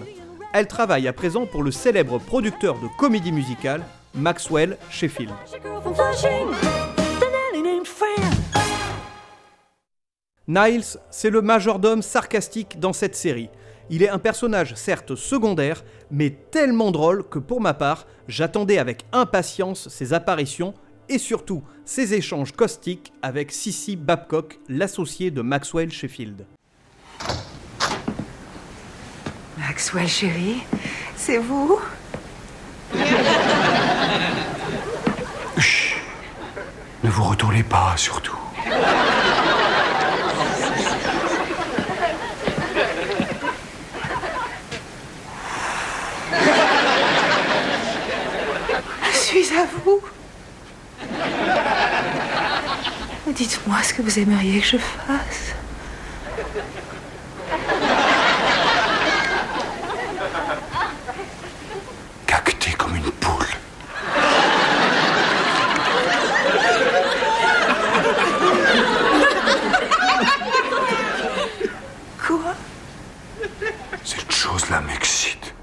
Elle 0.54 0.68
travaille 0.68 1.08
à 1.08 1.14
présent 1.14 1.46
pour 1.46 1.64
le 1.64 1.72
célèbre 1.72 2.20
producteur 2.20 2.76
de 2.76 2.88
comédie 2.98 3.32
musicale, 3.32 3.84
Maxwell 4.14 4.78
Sheffield. 4.90 5.32
Niles, 10.48 10.84
c'est 11.10 11.30
le 11.30 11.42
majordome 11.42 12.02
sarcastique 12.02 12.80
dans 12.80 12.94
cette 12.94 13.16
série. 13.16 13.50
Il 13.90 14.04
est 14.04 14.10
un 14.10 14.20
personnage 14.20 14.76
certes 14.76 15.16
secondaire, 15.16 15.84
mais 16.10 16.30
tellement 16.30 16.92
drôle 16.92 17.28
que 17.28 17.40
pour 17.40 17.62
ma 17.62 17.74
part, 17.74 18.06
j'attendais 18.28 18.78
avec 18.78 19.06
impatience 19.12 19.88
ses 19.90 20.14
apparitions 20.14 20.74
et 21.10 21.18
surtout 21.18 21.64
ses 21.86 22.14
échanges 22.14 22.52
caustiques 22.52 23.12
avec 23.22 23.52
Sissy 23.52 23.96
Babcock, 23.96 24.60
l'associé 24.68 25.32
de 25.32 25.42
Maxwell 25.42 25.92
Sheffield. 25.92 26.46
Maxwell, 29.58 30.08
chérie, 30.08 30.64
c'est 31.16 31.38
vous 31.38 31.80
Ne 37.01 37.01
vous 37.12 37.24
retournez 37.24 37.64
pas, 37.64 37.94
surtout. 37.98 38.38
Je 49.12 49.18
suis 49.18 49.58
à 49.58 49.66
vous. 49.84 50.02
Dites-moi 53.28 53.78
ce 53.84 53.94
que 53.94 54.02
vous 54.02 54.20
aimeriez 54.20 54.60
que 54.60 54.68
je 54.68 54.78
fasse. 54.78 55.54
Cacté 62.28 62.72
comme 62.74 62.96
une 62.96 63.12
poule. 63.12 63.46
Quoi 72.26 72.56
Cette 74.04 74.32
chose-là 74.32 74.82
m'excite. 74.82 75.54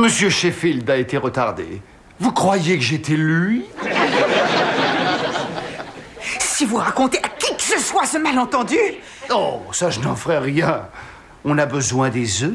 Monsieur 0.00 0.30
Sheffield 0.30 0.88
a 0.88 0.96
été 0.96 1.18
retardé. 1.18 1.82
Vous 2.18 2.32
croyez 2.32 2.78
que 2.78 2.82
j'étais 2.82 3.16
lui? 3.16 3.66
Si 6.38 6.64
vous 6.64 6.78
racontez 6.78 7.18
à 7.18 7.28
qui 7.28 7.54
que 7.54 7.62
ce 7.62 7.78
soit 7.78 8.06
ce 8.06 8.16
malentendu, 8.16 8.78
Oh, 9.30 9.60
ça 9.72 9.90
je 9.90 10.00
n'en 10.00 10.16
ferai 10.16 10.38
rien. 10.38 10.88
On 11.44 11.58
a 11.58 11.66
besoin 11.66 12.08
des 12.08 12.42
œufs 12.44 12.54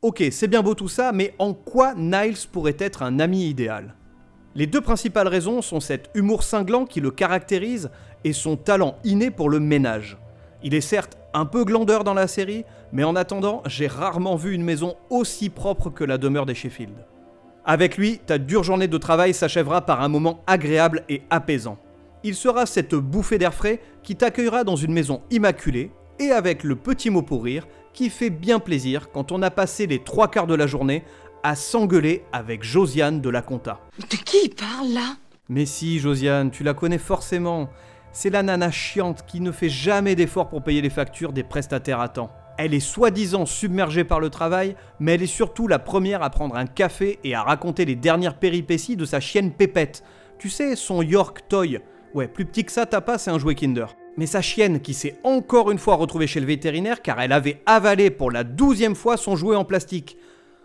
Ok, 0.00 0.24
c'est 0.30 0.48
bien 0.48 0.62
beau 0.62 0.74
tout 0.74 0.88
ça, 0.88 1.12
mais 1.12 1.34
en 1.38 1.52
quoi 1.52 1.92
Niles 1.94 2.48
pourrait 2.50 2.76
être 2.78 3.02
un 3.02 3.20
ami 3.20 3.46
idéal? 3.46 3.94
Les 4.54 4.66
deux 4.66 4.80
principales 4.80 5.28
raisons 5.28 5.60
sont 5.60 5.80
cet 5.80 6.08
humour 6.14 6.44
cinglant 6.44 6.86
qui 6.86 7.02
le 7.02 7.10
caractérise 7.10 7.90
et 8.24 8.32
son 8.32 8.56
talent 8.56 8.96
inné 9.04 9.30
pour 9.30 9.50
le 9.50 9.60
ménage. 9.60 10.16
Il 10.62 10.74
est 10.74 10.80
certes 10.80 11.18
un 11.34 11.44
peu 11.44 11.64
glandeur 11.64 12.04
dans 12.04 12.14
la 12.14 12.26
série, 12.26 12.64
mais 12.92 13.04
en 13.04 13.16
attendant, 13.16 13.62
j'ai 13.66 13.86
rarement 13.86 14.36
vu 14.36 14.52
une 14.52 14.64
maison 14.64 14.96
aussi 15.10 15.50
propre 15.50 15.90
que 15.90 16.04
la 16.04 16.18
demeure 16.18 16.46
des 16.46 16.54
Sheffield. 16.54 17.06
Avec 17.64 17.96
lui, 17.96 18.18
ta 18.18 18.38
dure 18.38 18.64
journée 18.64 18.88
de 18.88 18.98
travail 18.98 19.34
s'achèvera 19.34 19.82
par 19.82 20.00
un 20.00 20.08
moment 20.08 20.42
agréable 20.46 21.04
et 21.08 21.22
apaisant. 21.30 21.78
Il 22.22 22.34
sera 22.34 22.66
cette 22.66 22.94
bouffée 22.94 23.38
d'air 23.38 23.54
frais 23.54 23.80
qui 24.02 24.16
t'accueillera 24.16 24.64
dans 24.64 24.76
une 24.76 24.92
maison 24.92 25.22
immaculée 25.30 25.90
et 26.18 26.32
avec 26.32 26.64
le 26.64 26.76
petit 26.76 27.10
mot 27.10 27.22
pour 27.22 27.44
rire 27.44 27.66
qui 27.92 28.10
fait 28.10 28.30
bien 28.30 28.58
plaisir 28.58 29.10
quand 29.10 29.32
on 29.32 29.42
a 29.42 29.50
passé 29.50 29.86
les 29.86 30.02
trois 30.02 30.28
quarts 30.28 30.46
de 30.46 30.54
la 30.54 30.66
journée 30.66 31.04
à 31.42 31.54
s'engueuler 31.54 32.24
avec 32.32 32.62
Josiane 32.62 33.20
de 33.20 33.30
la 33.30 33.42
Conta. 33.42 33.80
de 33.98 34.16
qui 34.16 34.36
il 34.44 34.50
parle 34.50 34.92
là? 34.92 35.16
Mais 35.48 35.66
si, 35.66 35.98
Josiane, 35.98 36.50
tu 36.50 36.62
la 36.62 36.74
connais 36.74 36.98
forcément. 36.98 37.68
C'est 38.12 38.30
la 38.30 38.42
nana 38.42 38.70
chiante 38.70 39.24
qui 39.26 39.40
ne 39.40 39.52
fait 39.52 39.68
jamais 39.68 40.14
d'efforts 40.14 40.48
pour 40.48 40.62
payer 40.62 40.82
les 40.82 40.90
factures 40.90 41.32
des 41.32 41.42
prestataires 41.42 42.00
à 42.00 42.08
temps. 42.08 42.30
Elle 42.58 42.74
est 42.74 42.80
soi-disant 42.80 43.46
submergée 43.46 44.04
par 44.04 44.20
le 44.20 44.30
travail, 44.30 44.76
mais 44.98 45.14
elle 45.14 45.22
est 45.22 45.26
surtout 45.26 45.66
la 45.66 45.78
première 45.78 46.22
à 46.22 46.30
prendre 46.30 46.56
un 46.56 46.66
café 46.66 47.18
et 47.24 47.34
à 47.34 47.42
raconter 47.42 47.84
les 47.84 47.96
dernières 47.96 48.38
péripéties 48.38 48.96
de 48.96 49.04
sa 49.04 49.20
chienne 49.20 49.52
Pépette. 49.52 50.04
Tu 50.38 50.48
sais, 50.48 50.76
son 50.76 51.02
York 51.02 51.42
Toy. 51.48 51.80
Ouais, 52.14 52.28
plus 52.28 52.44
petit 52.44 52.64
que 52.64 52.72
ça, 52.72 52.86
t'as 52.86 53.00
pas, 53.00 53.18
c'est 53.18 53.30
un 53.30 53.38
jouet 53.38 53.54
Kinder. 53.54 53.86
Mais 54.16 54.26
sa 54.26 54.42
chienne 54.42 54.80
qui 54.80 54.94
s'est 54.94 55.18
encore 55.22 55.70
une 55.70 55.78
fois 55.78 55.94
retrouvée 55.94 56.26
chez 56.26 56.40
le 56.40 56.46
vétérinaire 56.46 57.02
car 57.02 57.20
elle 57.20 57.32
avait 57.32 57.62
avalé 57.66 58.10
pour 58.10 58.30
la 58.30 58.44
douzième 58.44 58.96
fois 58.96 59.16
son 59.16 59.36
jouet 59.36 59.56
en 59.56 59.64
plastique. 59.64 60.16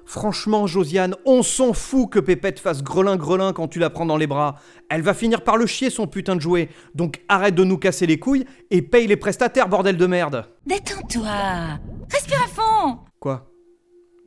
Franchement, 0.05 0.67
Josiane, 0.67 1.15
on 1.25 1.41
s'en 1.41 1.73
fout 1.73 2.09
que 2.09 2.19
Pépette 2.19 2.59
fasse 2.59 2.83
grelin-grelin 2.83 3.53
quand 3.53 3.67
tu 3.67 3.79
la 3.79 3.89
prends 3.89 4.05
dans 4.05 4.17
les 4.17 4.27
bras. 4.27 4.55
Elle 4.89 5.01
va 5.01 5.13
finir 5.13 5.43
par 5.43 5.57
le 5.57 5.65
chier 5.65 5.89
son 5.89 6.07
putain 6.07 6.35
de 6.35 6.41
jouet. 6.41 6.69
Donc 6.93 7.23
arrête 7.27 7.55
de 7.55 7.63
nous 7.63 7.77
casser 7.77 8.05
les 8.05 8.19
couilles 8.19 8.45
et 8.69 8.81
paye 8.81 9.07
les 9.07 9.17
prestataires, 9.17 9.67
bordel 9.67 9.97
de 9.97 10.05
merde. 10.05 10.45
Détends-toi. 10.67 11.79
Respire 12.11 12.43
à 12.43 12.47
fond. 12.47 12.99
Quoi? 13.19 13.51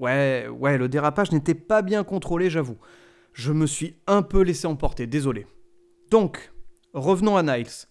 Ouais, 0.01 0.49
ouais, 0.49 0.79
le 0.79 0.89
dérapage 0.89 1.33
n'était 1.33 1.55
pas 1.55 1.83
bien 1.83 2.05
contrôlé, 2.05 2.51
j'avoue. 2.51 2.79
Je 3.33 3.53
me 3.53 3.67
suis 3.67 3.97
un 4.07 4.23
peu 4.23 4.43
laissé 4.43 4.67
emporter, 4.67 5.07
désolé. 5.07 5.47
Donc, 6.11 6.53
revenons 6.93 7.37
à 7.37 7.43
Niles. 7.43 7.87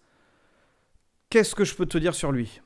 Qu'est-ce 1.30 1.56
que 1.56 1.66
je 1.66 1.76
peux 1.76 1.86
te 1.86 1.98
dire 1.98 2.16
sur 2.16 2.32
lui? 2.32 2.62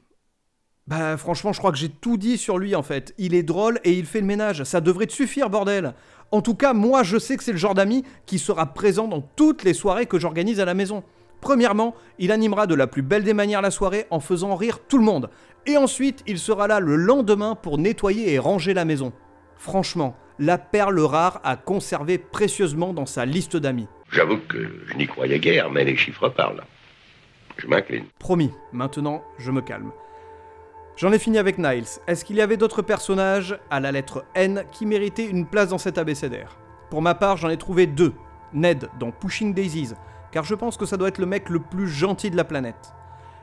Bah 0.91 1.15
franchement, 1.15 1.53
je 1.53 1.59
crois 1.59 1.71
que 1.71 1.77
j'ai 1.77 1.87
tout 1.87 2.17
dit 2.17 2.37
sur 2.37 2.57
lui 2.57 2.75
en 2.75 2.83
fait. 2.83 3.13
Il 3.17 3.33
est 3.33 3.43
drôle 3.43 3.79
et 3.85 3.93
il 3.93 4.05
fait 4.05 4.19
le 4.19 4.25
ménage. 4.25 4.65
Ça 4.65 4.81
devrait 4.81 5.07
te 5.07 5.13
suffire, 5.13 5.49
bordel. 5.49 5.93
En 6.31 6.41
tout 6.41 6.53
cas, 6.53 6.73
moi 6.73 7.01
je 7.01 7.17
sais 7.17 7.37
que 7.37 7.45
c'est 7.45 7.53
le 7.53 7.57
genre 7.57 7.75
d'ami 7.75 8.03
qui 8.25 8.37
sera 8.37 8.73
présent 8.73 9.07
dans 9.07 9.21
toutes 9.21 9.63
les 9.63 9.73
soirées 9.73 10.05
que 10.05 10.19
j'organise 10.19 10.59
à 10.59 10.65
la 10.65 10.73
maison. 10.73 11.05
Premièrement, 11.39 11.95
il 12.19 12.29
animera 12.33 12.67
de 12.67 12.75
la 12.75 12.87
plus 12.87 13.03
belle 13.03 13.23
des 13.23 13.33
manières 13.33 13.61
la 13.61 13.71
soirée 13.71 14.05
en 14.09 14.19
faisant 14.19 14.53
rire 14.57 14.79
tout 14.85 14.97
le 14.97 15.05
monde. 15.05 15.29
Et 15.65 15.77
ensuite, 15.77 16.23
il 16.27 16.37
sera 16.37 16.67
là 16.67 16.81
le 16.81 16.97
lendemain 16.97 17.55
pour 17.55 17.77
nettoyer 17.77 18.33
et 18.33 18.37
ranger 18.37 18.73
la 18.73 18.83
maison. 18.83 19.13
Franchement, 19.55 20.17
la 20.39 20.57
perle 20.57 20.99
rare 20.99 21.39
à 21.45 21.55
conserver 21.55 22.17
précieusement 22.17 22.91
dans 22.91 23.05
sa 23.05 23.23
liste 23.25 23.55
d'amis. 23.55 23.87
J'avoue 24.11 24.39
que 24.39 24.57
je 24.87 24.97
n'y 24.97 25.07
croyais 25.07 25.39
guère, 25.39 25.71
mais 25.71 25.85
les 25.85 25.95
chiffres 25.95 26.27
parlent. 26.27 26.65
Je 27.59 27.67
m'incline. 27.67 28.03
Promis, 28.19 28.51
maintenant 28.73 29.23
je 29.39 29.51
me 29.51 29.61
calme. 29.61 29.91
J'en 30.97 31.11
ai 31.11 31.19
fini 31.19 31.37
avec 31.37 31.57
Niles. 31.57 31.85
Est-ce 32.05 32.23
qu'il 32.23 32.35
y 32.35 32.41
avait 32.41 32.57
d'autres 32.57 32.81
personnages 32.81 33.57
à 33.69 33.79
la 33.79 33.91
lettre 33.91 34.23
N 34.35 34.65
qui 34.71 34.85
méritaient 34.85 35.25
une 35.25 35.47
place 35.47 35.69
dans 35.69 35.77
cet 35.77 35.97
abécédaire? 35.97 36.57
Pour 36.89 37.01
ma 37.01 37.15
part, 37.15 37.37
j'en 37.37 37.49
ai 37.49 37.57
trouvé 37.57 37.87
deux. 37.87 38.13
Ned 38.53 38.89
dans 38.99 39.11
Pushing 39.11 39.53
Daisies, 39.53 39.93
car 40.31 40.43
je 40.43 40.53
pense 40.53 40.77
que 40.77 40.85
ça 40.85 40.97
doit 40.97 41.07
être 41.07 41.17
le 41.17 41.25
mec 41.25 41.49
le 41.49 41.59
plus 41.59 41.87
gentil 41.87 42.29
de 42.29 42.37
la 42.37 42.43
planète. 42.43 42.93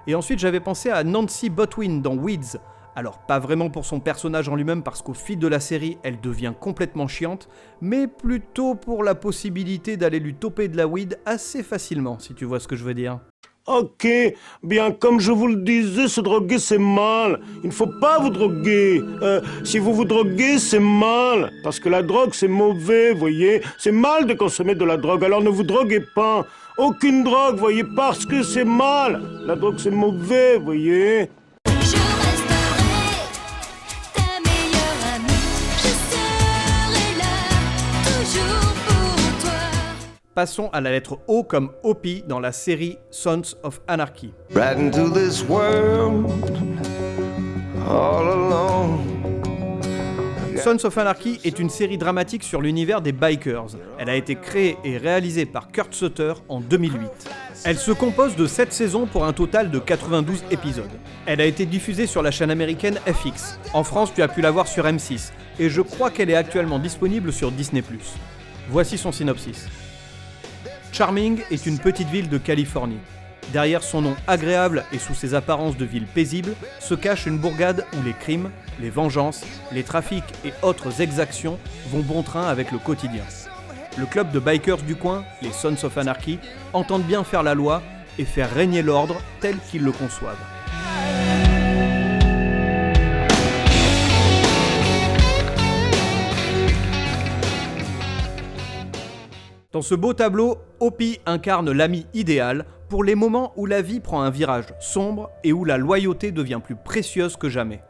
Et 0.07 0.15
ensuite, 0.15 0.39
j'avais 0.39 0.61
pensé 0.61 0.91
à 0.91 1.03
Nancy 1.03 1.51
Botwin 1.51 2.01
dans 2.01 2.15
Weeds. 2.15 2.59
Alors, 2.95 3.19
pas 3.19 3.39
vraiment 3.39 3.71
pour 3.71 3.87
son 3.87 4.01
personnage 4.01 4.49
en 4.49 4.55
lui-même, 4.55 4.83
parce 4.83 5.03
qu'au 5.03 5.15
fil 5.15 5.39
de 5.39 5.47
la 5.49 5.61
série, 5.61 5.99
elle 6.03 6.21
devient 6.21 6.53
complètement 6.59 7.09
chiante, 7.09 7.49
mais 7.81 8.07
plutôt 8.07 8.75
pour 8.75 9.03
la 9.03 9.15
possibilité 9.15 9.97
d'aller 9.97 10.21
lui 10.21 10.35
toper 10.35 10.69
de 10.69 10.77
la 10.77 10.87
weed 10.87 11.19
assez 11.25 11.63
facilement, 11.63 12.19
si 12.19 12.35
tu 12.35 12.45
vois 12.45 12.61
ce 12.61 12.69
que 12.69 12.77
je 12.77 12.85
veux 12.85 12.95
dire. 12.95 13.21
Ok, 13.69 14.09
bien 14.63 14.93
comme 14.93 15.21
je 15.21 15.31
vous 15.31 15.47
le 15.47 15.57
disais, 15.57 16.09
se 16.09 16.23
droguer 16.23 16.59
c'est 16.59 16.79
mal. 16.79 17.39
Il 17.63 17.67
ne 17.67 17.75
faut 17.75 17.93
pas 18.01 18.19
vous 18.19 18.31
droguer. 18.31 19.03
Euh, 19.21 19.43
si 19.63 19.79
vous 19.79 19.93
vous 19.93 20.07
droguez, 20.07 20.59
c'est 20.59 20.81
mal. 20.81 21.53
Parce 21.63 21.79
que 21.79 21.91
la 21.91 22.03
drogue 22.03 22.31
c'est 22.33 22.49
mauvais, 22.49 23.13
voyez. 23.13 23.61
C'est 23.77 23.93
mal 23.93 24.25
de 24.25 24.33
consommer 24.33 24.75
de 24.75 24.87
la 24.87 24.97
drogue, 24.97 25.23
alors 25.23 25.43
ne 25.43 25.51
vous 25.51 25.65
droguez 25.65 26.03
pas. 26.15 26.47
Aucune 26.79 27.25
drogue, 27.25 27.57
voyez, 27.57 27.85
parce 27.85 28.25
que 28.25 28.43
c'est 28.43 28.65
mal. 28.65 29.21
La 29.45 29.55
drogue 29.55 29.77
c'est 29.77 29.91
mauvais, 29.91 30.57
voyez. 30.57 31.29
Passons 40.39 40.71
à 40.73 40.81
la 40.81 40.93
lettre 40.93 41.19
O 41.27 41.43
comme 41.43 41.73
Opie 41.83 42.23
dans 42.29 42.39
la 42.39 42.53
série 42.53 42.99
Sons 43.11 43.57
of 43.65 43.81
Anarchy. 43.89 44.33
Right 44.55 44.79
into 44.79 45.11
this 45.11 45.43
world, 45.43 46.31
all 47.85 48.25
alone. 48.25 49.01
Sons 50.63 50.85
of 50.85 50.97
Anarchy 50.97 51.41
est 51.43 51.59
une 51.59 51.69
série 51.69 51.99
dramatique 51.99 52.45
sur 52.45 52.61
l'univers 52.61 53.01
des 53.01 53.11
bikers. 53.11 53.77
Elle 53.99 54.09
a 54.09 54.15
été 54.15 54.37
créée 54.37 54.77
et 54.85 54.97
réalisée 54.97 55.45
par 55.45 55.73
Kurt 55.73 55.93
Sutter 55.93 56.35
en 56.49 56.61
2008. 56.61 57.09
Elle 57.65 57.77
se 57.77 57.91
compose 57.91 58.37
de 58.37 58.47
7 58.47 58.73
saisons 58.73 59.07
pour 59.07 59.25
un 59.25 59.33
total 59.33 59.73
de 59.73 59.81
92 59.81 60.45
épisodes. 60.53 60.85
Elle 61.27 61.41
a 61.41 61.47
été 61.47 61.67
diffusée 61.67 62.07
sur 62.07 62.23
la 62.23 62.31
chaîne 62.31 62.53
américaine 62.53 63.01
FX. 63.09 63.59
En 63.75 63.83
France, 63.83 64.15
tu 64.15 64.23
as 64.23 64.29
pu 64.29 64.41
la 64.41 64.53
voir 64.53 64.69
sur 64.69 64.85
M6. 64.85 65.33
Et 65.59 65.69
je 65.69 65.83
crois 65.83 66.13
qu'elle 66.13 66.31
est 66.31 66.37
actuellement 66.37 66.79
disponible 66.79 67.33
sur 67.33 67.51
Disney+. 67.51 67.83
Voici 68.71 68.99
son 68.99 69.11
synopsis. 69.11 69.67
Charming 70.93 71.41
est 71.51 71.67
une 71.67 71.79
petite 71.79 72.09
ville 72.09 72.29
de 72.29 72.39
Californie. 72.39 72.99
Derrière 73.53 73.83
son 73.83 74.03
nom 74.03 74.17
agréable 74.27 74.85
et 74.93 74.99
sous 74.99 75.15
ses 75.15 75.35
apparences 75.35 75.77
de 75.77 75.85
ville 75.85 76.07
paisible, 76.07 76.55
se 76.81 76.95
cache 76.95 77.27
une 77.27 77.39
bourgade 77.39 77.85
où 77.95 78.03
les 78.05 78.13
crimes, 78.13 78.51
les 78.81 78.91
vengeances, 78.91 79.45
les 79.73 79.85
trafics 79.85 80.25
et 80.45 80.53
autres 80.63 81.01
exactions 81.01 81.59
vont 81.91 82.01
bon 82.01 82.23
train 82.23 82.47
avec 82.47 82.73
le 82.73 82.79
quotidien. 82.79 83.25
Le 83.97 84.07
club 84.07 84.33
de 84.33 84.39
bikers 84.39 84.83
du 84.83 84.97
coin, 84.97 85.25
les 85.41 85.53
Sons 85.53 85.85
of 85.85 85.97
Anarchy, 85.97 86.39
entendent 86.73 87.05
bien 87.05 87.25
faire 87.25 87.43
la 87.43 87.55
loi 87.55 87.83
et 88.19 88.25
faire 88.25 88.53
régner 88.53 88.83
l'ordre 88.83 89.17
tel 89.41 89.57
qu'ils 89.71 89.83
le 89.83 89.93
conçoivent. 89.93 90.58
Dans 99.79 99.83
ce 99.83 99.95
beau 99.95 100.13
tableau, 100.13 100.59
Opie 100.81 101.21
incarne 101.25 101.71
l'ami 101.71 102.09
idéal 102.13 102.65
pour 102.89 103.05
les 103.05 103.15
moments 103.15 103.53
où 103.55 103.65
la 103.65 103.81
vie 103.81 104.01
prend 104.01 104.23
un 104.23 104.29
virage 104.29 104.75
sombre 104.81 105.31
et 105.45 105.53
où 105.53 105.65
la 105.65 105.79
loyauté 105.79 106.33
devient 106.33 106.59
plus 106.61 106.75
précieuse 106.75 107.37
que 107.37 107.49
jamais. 107.49 107.85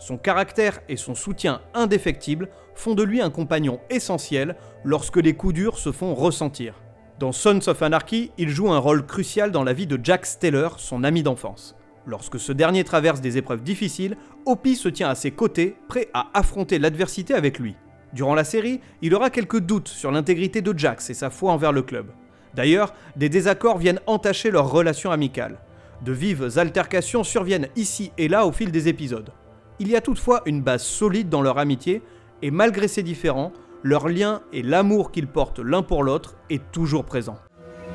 Son 0.00 0.18
caractère 0.18 0.80
et 0.88 0.96
son 0.96 1.14
soutien 1.14 1.60
indéfectible 1.74 2.48
font 2.74 2.96
de 2.96 3.04
lui 3.04 3.20
un 3.20 3.30
compagnon 3.30 3.78
essentiel 3.88 4.56
lorsque 4.82 5.18
les 5.18 5.34
coups 5.34 5.54
durs 5.54 5.78
se 5.78 5.92
font 5.92 6.12
ressentir. 6.12 6.74
Dans 7.20 7.30
Sons 7.30 7.68
of 7.68 7.82
Anarchy, 7.82 8.32
il 8.36 8.48
joue 8.48 8.72
un 8.72 8.78
rôle 8.78 9.06
crucial 9.06 9.52
dans 9.52 9.62
la 9.62 9.74
vie 9.74 9.86
de 9.86 10.00
Jack 10.02 10.26
Steller, 10.26 10.70
son 10.78 11.04
ami 11.04 11.22
d'enfance. 11.22 11.76
Lorsque 12.04 12.40
ce 12.40 12.50
dernier 12.50 12.82
traverse 12.82 13.20
des 13.20 13.38
épreuves 13.38 13.62
difficiles, 13.62 14.16
Opie 14.44 14.74
se 14.74 14.88
tient 14.88 15.08
à 15.08 15.14
ses 15.14 15.30
côtés, 15.30 15.76
prêt 15.86 16.08
à 16.14 16.30
affronter 16.34 16.80
l'adversité 16.80 17.32
avec 17.32 17.60
lui. 17.60 17.76
Durant 18.12 18.34
la 18.34 18.44
série, 18.44 18.80
il 19.02 19.14
aura 19.14 19.30
quelques 19.30 19.60
doutes 19.60 19.88
sur 19.88 20.10
l'intégrité 20.10 20.62
de 20.62 20.76
Jax 20.76 21.10
et 21.10 21.14
sa 21.14 21.30
foi 21.30 21.52
envers 21.52 21.72
le 21.72 21.82
club. 21.82 22.06
D'ailleurs, 22.54 22.94
des 23.16 23.28
désaccords 23.28 23.78
viennent 23.78 24.00
entacher 24.06 24.50
leur 24.50 24.70
relation 24.70 25.10
amicale. 25.10 25.58
De 26.02 26.12
vives 26.12 26.58
altercations 26.58 27.24
surviennent 27.24 27.68
ici 27.76 28.12
et 28.18 28.28
là 28.28 28.46
au 28.46 28.52
fil 28.52 28.70
des 28.70 28.88
épisodes. 28.88 29.30
Il 29.78 29.88
y 29.88 29.96
a 29.96 30.00
toutefois 30.00 30.42
une 30.46 30.62
base 30.62 30.82
solide 30.82 31.28
dans 31.28 31.42
leur 31.42 31.58
amitié, 31.58 32.02
et 32.42 32.50
malgré 32.50 32.88
ces 32.88 33.02
différends, 33.02 33.52
leur 33.82 34.08
lien 34.08 34.42
et 34.52 34.62
l'amour 34.62 35.12
qu'ils 35.12 35.28
portent 35.28 35.60
l'un 35.60 35.82
pour 35.82 36.02
l'autre 36.02 36.36
est 36.50 36.72
toujours 36.72 37.04
présent. 37.04 37.36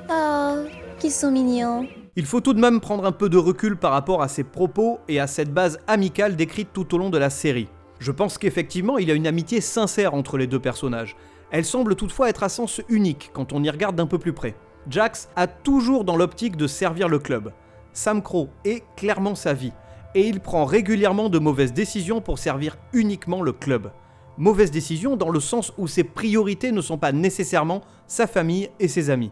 Oh, 0.10 0.56
qu'ils 1.00 1.12
sont 1.12 1.32
mignons. 1.32 1.88
Il 2.16 2.26
faut 2.26 2.42
tout 2.42 2.54
de 2.54 2.60
même 2.60 2.80
prendre 2.80 3.06
un 3.06 3.12
peu 3.12 3.28
de 3.28 3.38
recul 3.38 3.76
par 3.76 3.92
rapport 3.92 4.22
à 4.22 4.28
ces 4.28 4.44
propos 4.44 5.00
et 5.08 5.20
à 5.20 5.28
cette 5.28 5.52
base 5.52 5.80
amicale 5.88 6.36
décrite 6.36 6.70
tout 6.72 6.94
au 6.94 6.98
long 6.98 7.10
de 7.10 7.18
la 7.18 7.30
série. 7.30 7.68
Je 8.04 8.12
pense 8.12 8.38
qu'effectivement, 8.38 8.98
il 8.98 9.08
y 9.08 9.12
a 9.12 9.16
une 9.16 9.28
amitié 9.28 9.62
sincère 9.62 10.14
entre 10.14 10.38
les 10.38 10.46
deux 10.46 10.60
personnages. 10.60 11.16
Elle 11.52 11.64
semble 11.64 11.96
toutefois 11.96 12.28
être 12.28 12.44
à 12.44 12.50
sens 12.50 12.82
unique 12.90 13.32
quand 13.32 13.54
on 13.54 13.64
y 13.64 13.70
regarde 13.70 13.96
d'un 13.96 14.08
peu 14.08 14.18
plus 14.18 14.34
près. 14.34 14.56
Jax 14.90 15.30
a 15.38 15.48
toujours 15.48 16.04
dans 16.04 16.18
l'optique 16.18 16.58
de 16.58 16.68
servir 16.68 17.08
le 17.08 17.18
club. 17.18 17.54
Sam 17.94 18.22
Crow 18.22 18.50
est 18.66 18.84
clairement 18.98 19.36
sa 19.36 19.54
vie, 19.54 19.72
et 20.16 20.28
il 20.28 20.42
prend 20.42 20.66
régulièrement 20.66 21.30
de 21.30 21.40
mauvaises 21.40 21.72
décisions 21.72 22.20
pour 22.20 22.40
servir 22.40 22.76
uniquement 22.92 23.42
le 23.42 23.54
club. 23.54 23.94
Mauvaises 24.38 24.72
décisions 24.72 25.16
dans 25.16 25.30
le 25.30 25.40
sens 25.40 25.72
où 25.78 25.88
ses 25.88 26.04
priorités 26.04 26.74
ne 26.74 26.82
sont 26.82 26.98
pas 26.98 27.14
nécessairement 27.14 27.84
sa 28.06 28.28
famille 28.28 28.70
et 28.82 28.90
ses 28.90 29.12
amis. 29.12 29.32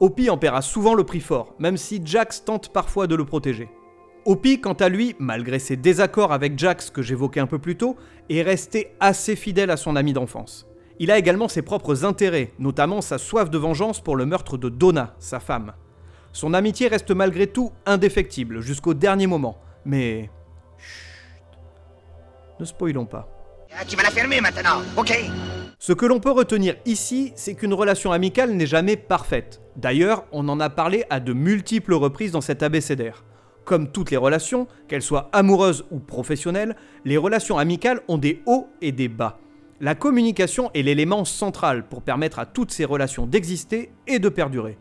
Opie 0.00 0.28
en 0.28 0.36
paiera 0.36 0.60
souvent 0.60 0.92
le 0.92 1.04
prix 1.04 1.20
fort, 1.20 1.54
même 1.58 1.78
si 1.78 2.02
Jax 2.04 2.44
tente 2.44 2.74
parfois 2.74 3.06
de 3.06 3.14
le 3.14 3.24
protéger. 3.24 3.70
Opie, 4.24 4.60
quant 4.60 4.74
à 4.74 4.88
lui, 4.88 5.16
malgré 5.18 5.58
ses 5.58 5.76
désaccords 5.76 6.32
avec 6.32 6.56
Jax 6.56 6.90
que 6.90 7.02
j'évoquais 7.02 7.40
un 7.40 7.48
peu 7.48 7.58
plus 7.58 7.76
tôt, 7.76 7.96
est 8.30 8.42
resté 8.42 8.94
assez 9.00 9.34
fidèle 9.34 9.70
à 9.70 9.76
son 9.76 9.96
ami 9.96 10.12
d'enfance. 10.12 10.68
Il 11.00 11.10
a 11.10 11.18
également 11.18 11.48
ses 11.48 11.62
propres 11.62 12.04
intérêts, 12.04 12.52
notamment 12.60 13.00
sa 13.00 13.18
soif 13.18 13.50
de 13.50 13.58
vengeance 13.58 14.00
pour 14.00 14.14
le 14.14 14.24
meurtre 14.24 14.58
de 14.58 14.68
Donna, 14.68 15.16
sa 15.18 15.40
femme. 15.40 15.72
Son 16.32 16.54
amitié 16.54 16.86
reste 16.86 17.10
malgré 17.10 17.48
tout 17.48 17.72
indéfectible 17.84 18.60
jusqu'au 18.60 18.94
dernier 18.94 19.26
moment, 19.26 19.58
mais... 19.84 20.30
Chut. 20.78 21.42
Ne 22.60 22.64
spoilons 22.64 23.06
pas. 23.06 23.28
Ah, 23.76 23.84
tu 23.84 23.96
vas 23.96 24.04
la 24.04 24.10
fermer 24.10 24.40
maintenant, 24.40 24.82
ok 24.96 25.12
Ce 25.80 25.92
que 25.92 26.06
l'on 26.06 26.20
peut 26.20 26.30
retenir 26.30 26.76
ici, 26.84 27.32
c'est 27.34 27.54
qu'une 27.54 27.74
relation 27.74 28.12
amicale 28.12 28.52
n'est 28.52 28.66
jamais 28.66 28.96
parfaite. 28.96 29.60
D'ailleurs, 29.76 30.26
on 30.30 30.48
en 30.48 30.60
a 30.60 30.70
parlé 30.70 31.04
à 31.10 31.18
de 31.18 31.32
multiples 31.32 31.94
reprises 31.94 32.32
dans 32.32 32.40
cet 32.40 32.62
abécédaire. 32.62 33.24
Comme 33.64 33.90
toutes 33.90 34.10
les 34.10 34.16
relations, 34.16 34.66
qu'elles 34.88 35.02
soient 35.02 35.30
amoureuses 35.32 35.84
ou 35.90 35.98
professionnelles, 35.98 36.76
les 37.04 37.16
relations 37.16 37.58
amicales 37.58 38.00
ont 38.08 38.18
des 38.18 38.42
hauts 38.46 38.68
et 38.80 38.92
des 38.92 39.08
bas. 39.08 39.38
La 39.80 39.94
communication 39.94 40.70
est 40.74 40.82
l'élément 40.82 41.24
central 41.24 41.88
pour 41.88 42.02
permettre 42.02 42.38
à 42.38 42.46
toutes 42.46 42.72
ces 42.72 42.84
relations 42.84 43.26
d'exister 43.26 43.90
et 44.06 44.18
de 44.18 44.28
perdurer. 44.28 44.78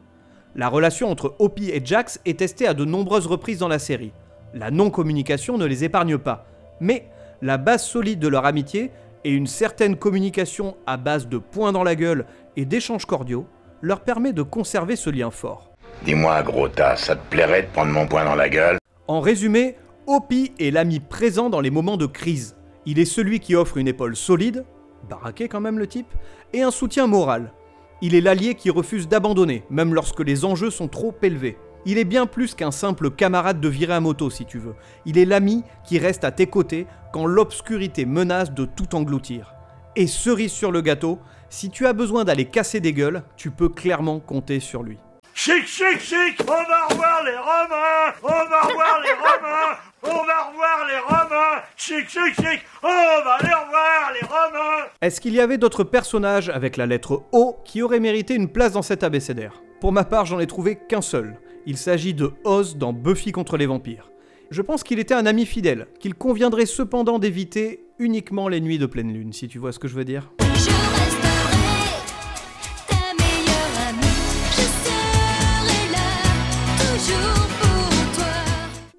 La 0.55 0.67
relation 0.67 1.09
entre 1.09 1.35
Opie 1.39 1.69
et 1.69 1.81
Jax 1.83 2.19
est 2.25 2.39
testée 2.39 2.67
à 2.67 2.73
de 2.73 2.85
nombreuses 2.85 3.25
reprises 3.25 3.59
dans 3.59 3.67
la 3.67 3.79
série. 3.79 4.13
La 4.53 4.69
non-communication 4.69 5.57
ne 5.57 5.65
les 5.65 5.83
épargne 5.83 6.17
pas, 6.17 6.45
mais 6.79 7.07
la 7.41 7.57
base 7.57 7.83
solide 7.83 8.19
de 8.19 8.27
leur 8.27 8.45
amitié 8.45 8.91
et 9.23 9.31
une 9.31 9.47
certaine 9.47 9.95
communication 9.95 10.75
à 10.85 10.97
base 10.97 11.27
de 11.27 11.37
points 11.37 11.71
dans 11.71 11.83
la 11.83 11.95
gueule 11.95 12.25
et 12.57 12.65
d'échanges 12.65 13.05
cordiaux 13.05 13.47
leur 13.81 14.01
permet 14.01 14.33
de 14.33 14.43
conserver 14.43 14.95
ce 14.95 15.09
lien 15.09 15.31
fort. 15.31 15.70
Dis-moi, 16.03 16.41
gros 16.41 16.67
tas, 16.67 16.95
ça 16.95 17.15
te 17.15 17.29
plairait 17.29 17.61
de 17.61 17.67
prendre 17.67 17.91
mon 17.91 18.07
poing 18.07 18.25
dans 18.25 18.33
la 18.33 18.49
gueule? 18.49 18.79
En 19.07 19.19
résumé, 19.19 19.75
Opie 20.07 20.51
est 20.59 20.71
l'ami 20.71 20.99
présent 20.99 21.51
dans 21.51 21.61
les 21.61 21.69
moments 21.69 21.97
de 21.97 22.07
crise. 22.07 22.55
Il 22.87 22.97
est 22.97 23.05
celui 23.05 23.39
qui 23.39 23.55
offre 23.55 23.77
une 23.77 23.87
épaule 23.87 24.15
solide, 24.15 24.65
baraqué 25.07 25.47
quand 25.47 25.61
même 25.61 25.77
le 25.77 25.85
type, 25.85 26.11
et 26.53 26.63
un 26.63 26.71
soutien 26.71 27.05
moral. 27.05 27.53
Il 28.01 28.15
est 28.15 28.21
l'allié 28.21 28.55
qui 28.55 28.71
refuse 28.71 29.07
d'abandonner, 29.07 29.63
même 29.69 29.93
lorsque 29.93 30.21
les 30.21 30.43
enjeux 30.43 30.71
sont 30.71 30.87
trop 30.87 31.13
élevés. 31.21 31.59
Il 31.85 31.99
est 31.99 32.05
bien 32.05 32.25
plus 32.25 32.55
qu'un 32.55 32.71
simple 32.71 33.11
camarade 33.11 33.61
de 33.61 33.67
virée 33.67 33.93
à 33.93 33.99
moto, 33.99 34.31
si 34.31 34.45
tu 34.45 34.57
veux. 34.57 34.73
Il 35.05 35.19
est 35.19 35.25
l'ami 35.25 35.63
qui 35.83 35.99
reste 35.99 36.23
à 36.23 36.31
tes 36.31 36.47
côtés 36.47 36.87
quand 37.13 37.27
l'obscurité 37.27 38.05
menace 38.05 38.51
de 38.51 38.65
tout 38.65 38.95
engloutir. 38.95 39.53
Et 39.95 40.07
cerise 40.07 40.51
sur 40.51 40.71
le 40.71 40.81
gâteau, 40.81 41.19
si 41.49 41.69
tu 41.69 41.85
as 41.85 41.93
besoin 41.93 42.23
d'aller 42.23 42.45
casser 42.45 42.79
des 42.79 42.93
gueules, 42.93 43.21
tu 43.35 43.51
peux 43.51 43.69
clairement 43.69 44.19
compter 44.19 44.59
sur 44.59 44.81
lui. 44.81 44.97
Chic, 45.33 45.65
chic, 45.65 45.99
chic, 45.99 46.39
on 46.41 46.45
va 46.45 46.85
revoir 46.89 47.23
les 47.23 47.35
Romains, 47.35 48.13
on 48.21 48.27
va 48.27 48.61
revoir 48.61 49.01
les 49.01 49.13
Romains, 49.13 49.77
on 50.03 50.25
va 50.25 50.43
revoir 50.49 50.87
les 50.87 50.99
Romains, 50.99 51.61
chic, 51.75 52.09
chic, 52.09 52.35
chic, 52.35 52.61
on 52.83 52.87
va 52.87 53.37
les 53.41 53.53
revoir 53.53 54.11
les 54.13 54.27
Romains. 54.27 54.85
Est-ce 55.01 55.19
qu'il 55.19 55.33
y 55.33 55.39
avait 55.39 55.57
d'autres 55.57 55.83
personnages 55.83 56.49
avec 56.49 56.77
la 56.77 56.85
lettre 56.85 57.23
O 57.31 57.57
qui 57.65 57.81
auraient 57.81 57.99
mérité 57.99 58.35
une 58.35 58.49
place 58.49 58.73
dans 58.73 58.81
cet 58.81 59.03
abécédaire? 59.03 59.61
Pour 59.79 59.91
ma 59.91 60.03
part, 60.03 60.25
j'en 60.25 60.39
ai 60.39 60.47
trouvé 60.47 60.77
qu'un 60.87 61.01
seul. 61.01 61.39
Il 61.65 61.77
s'agit 61.77 62.13
de 62.13 62.33
Oz 62.43 62.77
dans 62.77 62.93
Buffy 62.93 63.31
contre 63.31 63.57
les 63.57 63.65
vampires. 63.65 64.11
Je 64.51 64.61
pense 64.61 64.83
qu'il 64.83 64.99
était 64.99 65.13
un 65.13 65.25
ami 65.25 65.45
fidèle, 65.45 65.87
qu'il 65.99 66.13
conviendrait 66.13 66.65
cependant 66.65 67.19
d'éviter 67.19 67.85
uniquement 67.99 68.47
les 68.47 68.61
nuits 68.61 68.79
de 68.79 68.85
pleine 68.85 69.13
lune, 69.13 69.33
si 69.33 69.47
tu 69.47 69.59
vois 69.59 69.71
ce 69.71 69.79
que 69.79 69.87
je 69.87 69.95
veux 69.95 70.05
dire. 70.05 70.29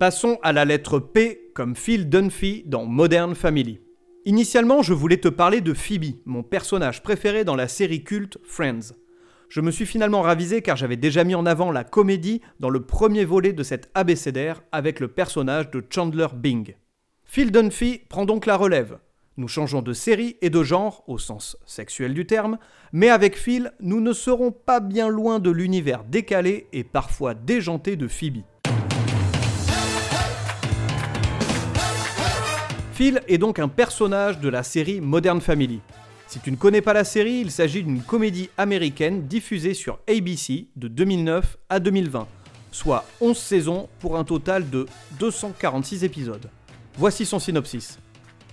Passons 0.03 0.41
à 0.43 0.53
la 0.53 0.65
lettre 0.65 0.99
P 0.99 1.53
comme 1.55 1.77
Phil 1.77 2.09
Dunphy 2.09 2.65
dans 2.67 2.87
Modern 2.87 3.37
Family. 3.37 3.79
Initialement, 4.25 4.83
je 4.83 4.95
voulais 4.95 5.19
te 5.19 5.29
parler 5.29 5.61
de 5.61 5.73
Phoebe, 5.73 6.17
mon 6.25 6.43
personnage 6.43 7.05
préféré 7.05 7.45
dans 7.45 7.55
la 7.55 7.69
série 7.69 8.03
culte 8.03 8.39
Friends. 8.43 8.97
Je 9.49 9.61
me 9.61 9.71
suis 9.71 9.87
finalement 9.87 10.23
ravisé 10.23 10.61
car 10.61 10.77
j'avais 10.77 10.97
déjà 10.97 11.23
mis 11.23 11.37
en 11.37 11.47
avant 11.47 11.71
la 11.71 11.85
comédie 11.85 12.41
dans 12.59 12.69
le 12.69 12.85
premier 12.85 13.25
volet 13.25 13.53
de 13.53 13.63
cet 13.63 13.93
abécédaire 13.95 14.65
avec 14.73 14.99
le 14.99 15.07
personnage 15.07 15.71
de 15.71 15.85
Chandler 15.89 16.27
Bing. 16.35 16.75
Phil 17.25 17.53
Dunphy 17.53 18.01
prend 18.09 18.25
donc 18.25 18.47
la 18.47 18.57
relève. 18.57 18.99
Nous 19.37 19.47
changeons 19.47 19.83
de 19.83 19.93
série 19.93 20.37
et 20.43 20.51
de 20.51 20.65
genre, 20.65 21.05
au 21.07 21.19
sens 21.19 21.57
sexuel 21.65 22.13
du 22.13 22.27
terme, 22.27 22.59
mais 22.93 23.09
avec 23.09 23.39
Phil, 23.39 23.73
nous 23.79 24.01
ne 24.01 24.13
serons 24.13 24.51
pas 24.51 24.81
bien 24.81 25.09
loin 25.09 25.39
de 25.39 25.53
l'univers 25.53 26.03
décalé 26.03 26.67
et 26.73 26.83
parfois 26.83 27.35
déjanté 27.35 27.95
de 27.95 28.09
Phoebe. 28.09 28.43
Phil 32.93 33.23
est 33.27 33.39
donc 33.39 33.59
un 33.59 33.69
personnage 33.69 34.39
de 34.41 34.51
la 34.51 34.63
série 34.63 35.01
Modern 35.01 35.41
Family. 35.41 35.81
Si 36.27 36.41
tu 36.41 36.51
ne 36.51 36.57
connais 36.57 36.83
pas 36.83 36.93
la 36.93 37.05
série, 37.05 37.41
il 37.41 37.51
s'agit 37.51 37.83
d'une 37.83 38.03
comédie 38.03 38.51
américaine 38.59 39.27
diffusée 39.27 39.73
sur 39.73 39.99
ABC 40.11 40.67
de 40.77 40.89
2009 40.89 41.57
à 41.71 41.81
2020, 41.81 42.27
soit 42.71 43.07
11 43.23 43.37
saisons 43.37 43.89
pour 43.99 44.19
un 44.19 44.25
total 44.25 44.69
de 44.69 44.85
246 45.19 46.05
épisodes. 46.05 46.51
Voici 46.99 47.25
son 47.25 47.39
synopsis. 47.39 47.99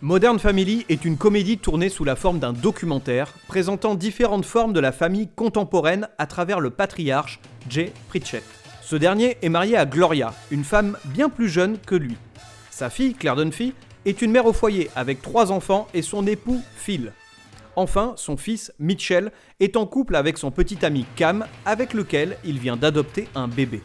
Modern 0.01 0.39
Family 0.39 0.85
est 0.87 1.03
une 1.03 1.17
comédie 1.17 1.57
tournée 1.57 1.89
sous 1.89 2.05
la 2.05 2.15
forme 2.15 2.39
d'un 2.39 2.53
documentaire 2.53 3.33
présentant 3.49 3.95
différentes 3.95 4.45
formes 4.45 4.71
de 4.71 4.79
la 4.79 4.93
famille 4.93 5.27
contemporaine 5.35 6.07
à 6.17 6.27
travers 6.27 6.61
le 6.61 6.69
patriarche 6.69 7.41
Jay 7.69 7.91
Pritchett. 8.07 8.45
Ce 8.81 8.95
dernier 8.95 9.37
est 9.41 9.49
marié 9.49 9.75
à 9.75 9.85
Gloria, 9.85 10.33
une 10.49 10.63
femme 10.63 10.97
bien 11.03 11.27
plus 11.27 11.49
jeune 11.49 11.77
que 11.77 11.95
lui. 11.95 12.15
Sa 12.71 12.89
fille, 12.89 13.13
Claire 13.13 13.35
Dunphy, 13.35 13.73
est 14.05 14.21
une 14.21 14.31
mère 14.31 14.45
au 14.45 14.53
foyer 14.53 14.89
avec 14.95 15.21
trois 15.21 15.51
enfants 15.51 15.87
et 15.93 16.01
son 16.01 16.25
époux 16.27 16.61
Phil. 16.75 17.13
Enfin, 17.75 18.13
son 18.17 18.35
fils 18.35 18.73
Mitchell 18.79 19.31
est 19.59 19.77
en 19.77 19.85
couple 19.85 20.15
avec 20.15 20.37
son 20.37 20.51
petit 20.51 20.85
ami 20.85 21.05
Cam, 21.15 21.45
avec 21.65 21.93
lequel 21.93 22.37
il 22.43 22.59
vient 22.59 22.75
d'adopter 22.75 23.27
un 23.35 23.47
bébé. 23.47 23.81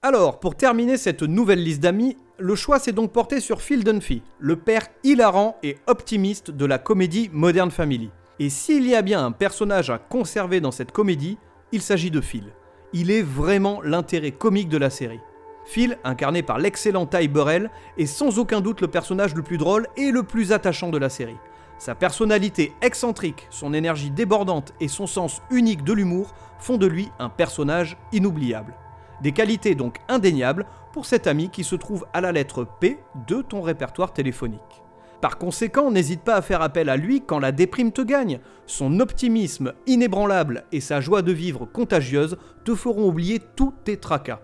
Alors, 0.00 0.40
pour 0.40 0.54
terminer 0.54 0.96
cette 0.96 1.22
nouvelle 1.22 1.62
liste 1.62 1.82
d'amis, 1.82 2.16
le 2.38 2.54
choix 2.54 2.78
s'est 2.78 2.92
donc 2.92 3.12
porté 3.12 3.40
sur 3.40 3.60
Phil 3.60 3.84
Dunphy, 3.84 4.22
le 4.38 4.56
père 4.56 4.86
hilarant 5.04 5.58
et 5.62 5.76
optimiste 5.86 6.50
de 6.50 6.64
la 6.64 6.78
comédie 6.78 7.28
Modern 7.32 7.70
Family. 7.70 8.08
Et 8.40 8.50
s'il 8.50 8.86
y 8.86 8.94
a 8.94 9.02
bien 9.02 9.24
un 9.24 9.32
personnage 9.32 9.90
à 9.90 9.98
conserver 9.98 10.60
dans 10.60 10.70
cette 10.70 10.92
comédie, 10.92 11.38
il 11.72 11.82
s'agit 11.82 12.12
de 12.12 12.20
Phil. 12.20 12.52
Il 12.92 13.10
est 13.10 13.22
vraiment 13.22 13.80
l'intérêt 13.82 14.30
comique 14.30 14.68
de 14.68 14.78
la 14.78 14.90
série. 14.90 15.20
Phil, 15.64 15.98
incarné 16.04 16.42
par 16.42 16.58
l'excellent 16.58 17.04
Ty 17.04 17.26
Burrell, 17.26 17.70
est 17.98 18.06
sans 18.06 18.38
aucun 18.38 18.60
doute 18.60 18.80
le 18.80 18.88
personnage 18.88 19.34
le 19.34 19.42
plus 19.42 19.58
drôle 19.58 19.88
et 19.96 20.12
le 20.12 20.22
plus 20.22 20.52
attachant 20.52 20.90
de 20.90 20.98
la 20.98 21.08
série. 21.08 21.36
Sa 21.78 21.94
personnalité 21.94 22.72
excentrique, 22.80 23.46
son 23.50 23.74
énergie 23.74 24.10
débordante 24.10 24.72
et 24.80 24.88
son 24.88 25.06
sens 25.06 25.42
unique 25.50 25.84
de 25.84 25.92
l'humour 25.92 26.32
font 26.58 26.76
de 26.76 26.86
lui 26.86 27.10
un 27.18 27.28
personnage 27.28 27.96
inoubliable. 28.12 28.74
Des 29.20 29.32
qualités 29.32 29.74
donc 29.74 29.98
indéniables 30.08 30.64
pour 30.92 31.06
cet 31.06 31.26
ami 31.26 31.50
qui 31.50 31.64
se 31.64 31.74
trouve 31.74 32.06
à 32.12 32.20
la 32.20 32.32
lettre 32.32 32.64
P 32.80 32.98
de 33.26 33.42
ton 33.42 33.62
répertoire 33.62 34.12
téléphonique. 34.12 34.82
Par 35.20 35.38
conséquent, 35.38 35.90
n'hésite 35.90 36.22
pas 36.22 36.36
à 36.36 36.42
faire 36.42 36.62
appel 36.62 36.88
à 36.88 36.96
lui 36.96 37.22
quand 37.26 37.40
la 37.40 37.50
déprime 37.50 37.90
te 37.92 38.02
gagne. 38.02 38.40
Son 38.66 39.00
optimisme 39.00 39.72
inébranlable 39.86 40.64
et 40.70 40.80
sa 40.80 41.00
joie 41.00 41.22
de 41.22 41.32
vivre 41.32 41.66
contagieuse 41.66 42.36
te 42.64 42.74
feront 42.74 43.08
oublier 43.08 43.40
tous 43.56 43.74
tes 43.84 43.96
tracas. 43.96 44.40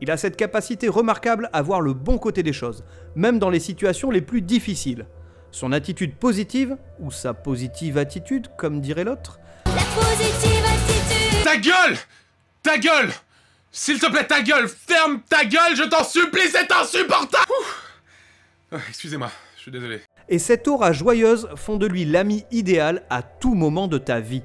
Il 0.00 0.10
a 0.10 0.16
cette 0.16 0.36
capacité 0.36 0.88
remarquable 0.88 1.48
à 1.52 1.62
voir 1.62 1.80
le 1.80 1.92
bon 1.92 2.18
côté 2.18 2.42
des 2.42 2.52
choses, 2.52 2.84
même 3.14 3.38
dans 3.38 3.50
les 3.50 3.60
situations 3.60 4.10
les 4.10 4.20
plus 4.20 4.42
difficiles. 4.42 5.06
Son 5.50 5.72
attitude 5.72 6.16
positive, 6.16 6.76
ou 6.98 7.10
sa 7.10 7.34
positive 7.34 7.98
attitude, 7.98 8.48
comme 8.56 8.80
dirait 8.80 9.04
l'autre, 9.04 9.38
La 9.66 9.72
positive 10.00 10.64
attitude. 10.64 11.44
Ta 11.44 11.56
gueule 11.56 11.96
Ta 12.62 12.78
gueule 12.78 13.10
S'il 13.70 13.98
te 13.98 14.10
plaît, 14.10 14.26
ta 14.26 14.42
gueule 14.42 14.68
Ferme 14.68 15.20
ta 15.28 15.44
gueule, 15.44 15.76
je 15.76 15.84
t'en 15.84 16.04
supplie, 16.04 16.48
c'est 16.50 16.70
insupportable. 16.72 17.52
Ah, 18.72 18.78
Excusez-moi, 18.88 19.30
je 19.56 19.62
suis 19.62 19.70
désolé. 19.70 20.00
Et 20.32 20.38
cette 20.38 20.66
aura 20.66 20.92
joyeuse 20.92 21.46
font 21.56 21.76
de 21.76 21.86
lui 21.86 22.06
l'ami 22.06 22.46
idéal 22.50 23.02
à 23.10 23.20
tout 23.20 23.52
moment 23.52 23.86
de 23.86 23.98
ta 23.98 24.18
vie. 24.18 24.42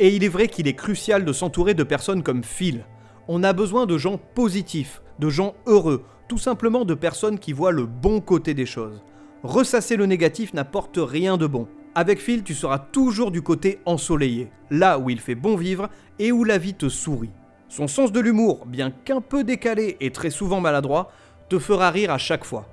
Et 0.00 0.08
il 0.08 0.24
est 0.24 0.28
vrai 0.28 0.48
qu'il 0.48 0.66
est 0.66 0.74
crucial 0.74 1.24
de 1.24 1.32
s'entourer 1.32 1.72
de 1.72 1.84
personnes 1.84 2.24
comme 2.24 2.42
Phil. 2.42 2.84
On 3.28 3.44
a 3.44 3.52
besoin 3.52 3.86
de 3.86 3.96
gens 3.96 4.18
positifs, 4.34 5.02
de 5.20 5.28
gens 5.28 5.54
heureux, 5.66 6.02
tout 6.26 6.36
simplement 6.36 6.84
de 6.84 6.94
personnes 6.94 7.38
qui 7.38 7.52
voient 7.52 7.70
le 7.70 7.86
bon 7.86 8.20
côté 8.20 8.54
des 8.54 8.66
choses. 8.66 9.04
Ressasser 9.44 9.94
le 9.94 10.06
négatif 10.06 10.52
n'apporte 10.52 10.98
rien 11.00 11.36
de 11.36 11.46
bon. 11.46 11.68
Avec 11.94 12.18
Phil, 12.18 12.42
tu 12.42 12.54
seras 12.54 12.80
toujours 12.80 13.30
du 13.30 13.40
côté 13.40 13.78
ensoleillé, 13.86 14.50
là 14.68 14.98
où 14.98 15.10
il 15.10 15.20
fait 15.20 15.36
bon 15.36 15.54
vivre 15.54 15.90
et 16.18 16.32
où 16.32 16.42
la 16.42 16.58
vie 16.58 16.74
te 16.74 16.88
sourit. 16.88 17.30
Son 17.68 17.86
sens 17.86 18.10
de 18.10 18.18
l'humour, 18.18 18.66
bien 18.66 18.90
qu'un 18.90 19.20
peu 19.20 19.44
décalé 19.44 19.96
et 20.00 20.10
très 20.10 20.30
souvent 20.30 20.60
maladroit, 20.60 21.12
te 21.48 21.60
fera 21.60 21.92
rire 21.92 22.10
à 22.10 22.18
chaque 22.18 22.44
fois. 22.44 22.66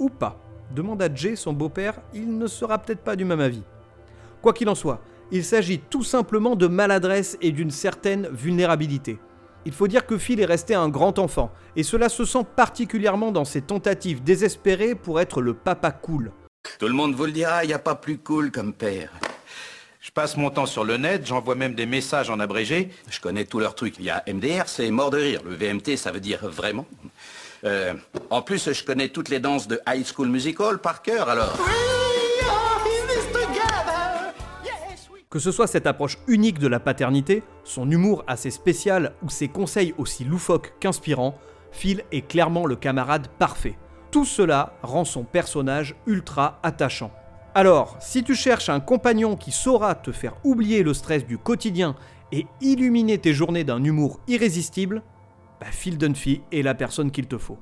Ou 0.00 0.08
pas. 0.08 0.40
Demande 0.74 1.02
à 1.02 1.12
Jay, 1.12 1.34
son 1.34 1.52
beau-père, 1.52 2.00
il 2.14 2.38
ne 2.38 2.46
sera 2.46 2.78
peut-être 2.78 3.02
pas 3.02 3.16
du 3.16 3.24
même 3.24 3.40
avis. 3.40 3.62
Quoi 4.40 4.52
qu'il 4.52 4.68
en 4.68 4.74
soit, 4.74 5.00
il 5.32 5.44
s'agit 5.44 5.80
tout 5.80 6.04
simplement 6.04 6.54
de 6.54 6.68
maladresse 6.68 7.36
et 7.40 7.50
d'une 7.50 7.70
certaine 7.70 8.28
vulnérabilité. 8.28 9.18
Il 9.66 9.72
faut 9.72 9.88
dire 9.88 10.06
que 10.06 10.16
Phil 10.16 10.40
est 10.40 10.46
resté 10.46 10.74
un 10.74 10.88
grand 10.88 11.18
enfant, 11.18 11.52
et 11.76 11.82
cela 11.82 12.08
se 12.08 12.24
sent 12.24 12.46
particulièrement 12.56 13.32
dans 13.32 13.44
ses 13.44 13.62
tentatives 13.62 14.22
désespérées 14.22 14.94
pour 14.94 15.20
être 15.20 15.42
le 15.42 15.54
papa 15.54 15.90
cool. 15.90 16.32
Tout 16.78 16.88
le 16.88 16.94
monde 16.94 17.14
vous 17.14 17.26
le 17.26 17.32
dira, 17.32 17.64
il 17.64 17.68
n'y 17.68 17.74
a 17.74 17.78
pas 17.78 17.96
plus 17.96 18.18
cool 18.18 18.50
comme 18.50 18.72
père. 18.72 19.10
Je 20.00 20.10
passe 20.10 20.36
mon 20.36 20.50
temps 20.50 20.66
sur 20.66 20.84
le 20.84 20.96
net, 20.96 21.26
j'envoie 21.26 21.56
même 21.56 21.74
des 21.74 21.84
messages 21.84 22.30
en 22.30 22.40
abrégé. 22.40 22.88
Je 23.10 23.20
connais 23.20 23.44
tous 23.44 23.58
leurs 23.58 23.74
trucs. 23.74 23.98
Il 23.98 24.04
y 24.06 24.10
a 24.10 24.24
MDR, 24.26 24.66
c'est 24.66 24.90
mort 24.90 25.10
de 25.10 25.18
rire. 25.18 25.42
Le 25.44 25.54
VMT, 25.54 25.96
ça 25.96 26.10
veut 26.10 26.20
dire 26.20 26.48
vraiment? 26.48 26.86
Euh, 27.64 27.94
en 28.30 28.42
plus, 28.42 28.72
je 28.72 28.84
connais 28.84 29.08
toutes 29.08 29.28
les 29.28 29.40
danses 29.40 29.68
de 29.68 29.80
High 29.86 30.06
School 30.06 30.28
Musical 30.28 30.78
par 30.78 31.02
cœur, 31.02 31.28
alors. 31.28 31.58
Que 35.28 35.38
ce 35.38 35.52
soit 35.52 35.68
cette 35.68 35.86
approche 35.86 36.18
unique 36.26 36.58
de 36.58 36.66
la 36.66 36.80
paternité, 36.80 37.44
son 37.62 37.88
humour 37.88 38.24
assez 38.26 38.50
spécial 38.50 39.12
ou 39.22 39.30
ses 39.30 39.46
conseils 39.46 39.94
aussi 39.96 40.24
loufoques 40.24 40.74
qu'inspirants, 40.80 41.38
Phil 41.70 42.02
est 42.10 42.26
clairement 42.26 42.66
le 42.66 42.74
camarade 42.74 43.28
parfait. 43.38 43.78
Tout 44.10 44.24
cela 44.24 44.74
rend 44.82 45.04
son 45.04 45.22
personnage 45.22 45.94
ultra 46.06 46.58
attachant. 46.64 47.12
Alors, 47.54 47.96
si 48.00 48.24
tu 48.24 48.34
cherches 48.34 48.70
un 48.70 48.80
compagnon 48.80 49.36
qui 49.36 49.52
saura 49.52 49.94
te 49.94 50.10
faire 50.10 50.34
oublier 50.42 50.82
le 50.82 50.94
stress 50.94 51.24
du 51.24 51.38
quotidien 51.38 51.94
et 52.32 52.46
illuminer 52.60 53.18
tes 53.18 53.32
journées 53.32 53.64
d'un 53.64 53.84
humour 53.84 54.18
irrésistible, 54.26 55.02
bah 55.60 55.66
Phil 55.70 55.98
Dunphy 55.98 56.40
est 56.52 56.62
la 56.62 56.74
personne 56.74 57.10
qu'il 57.10 57.26
te 57.26 57.38
faut. 57.38 57.58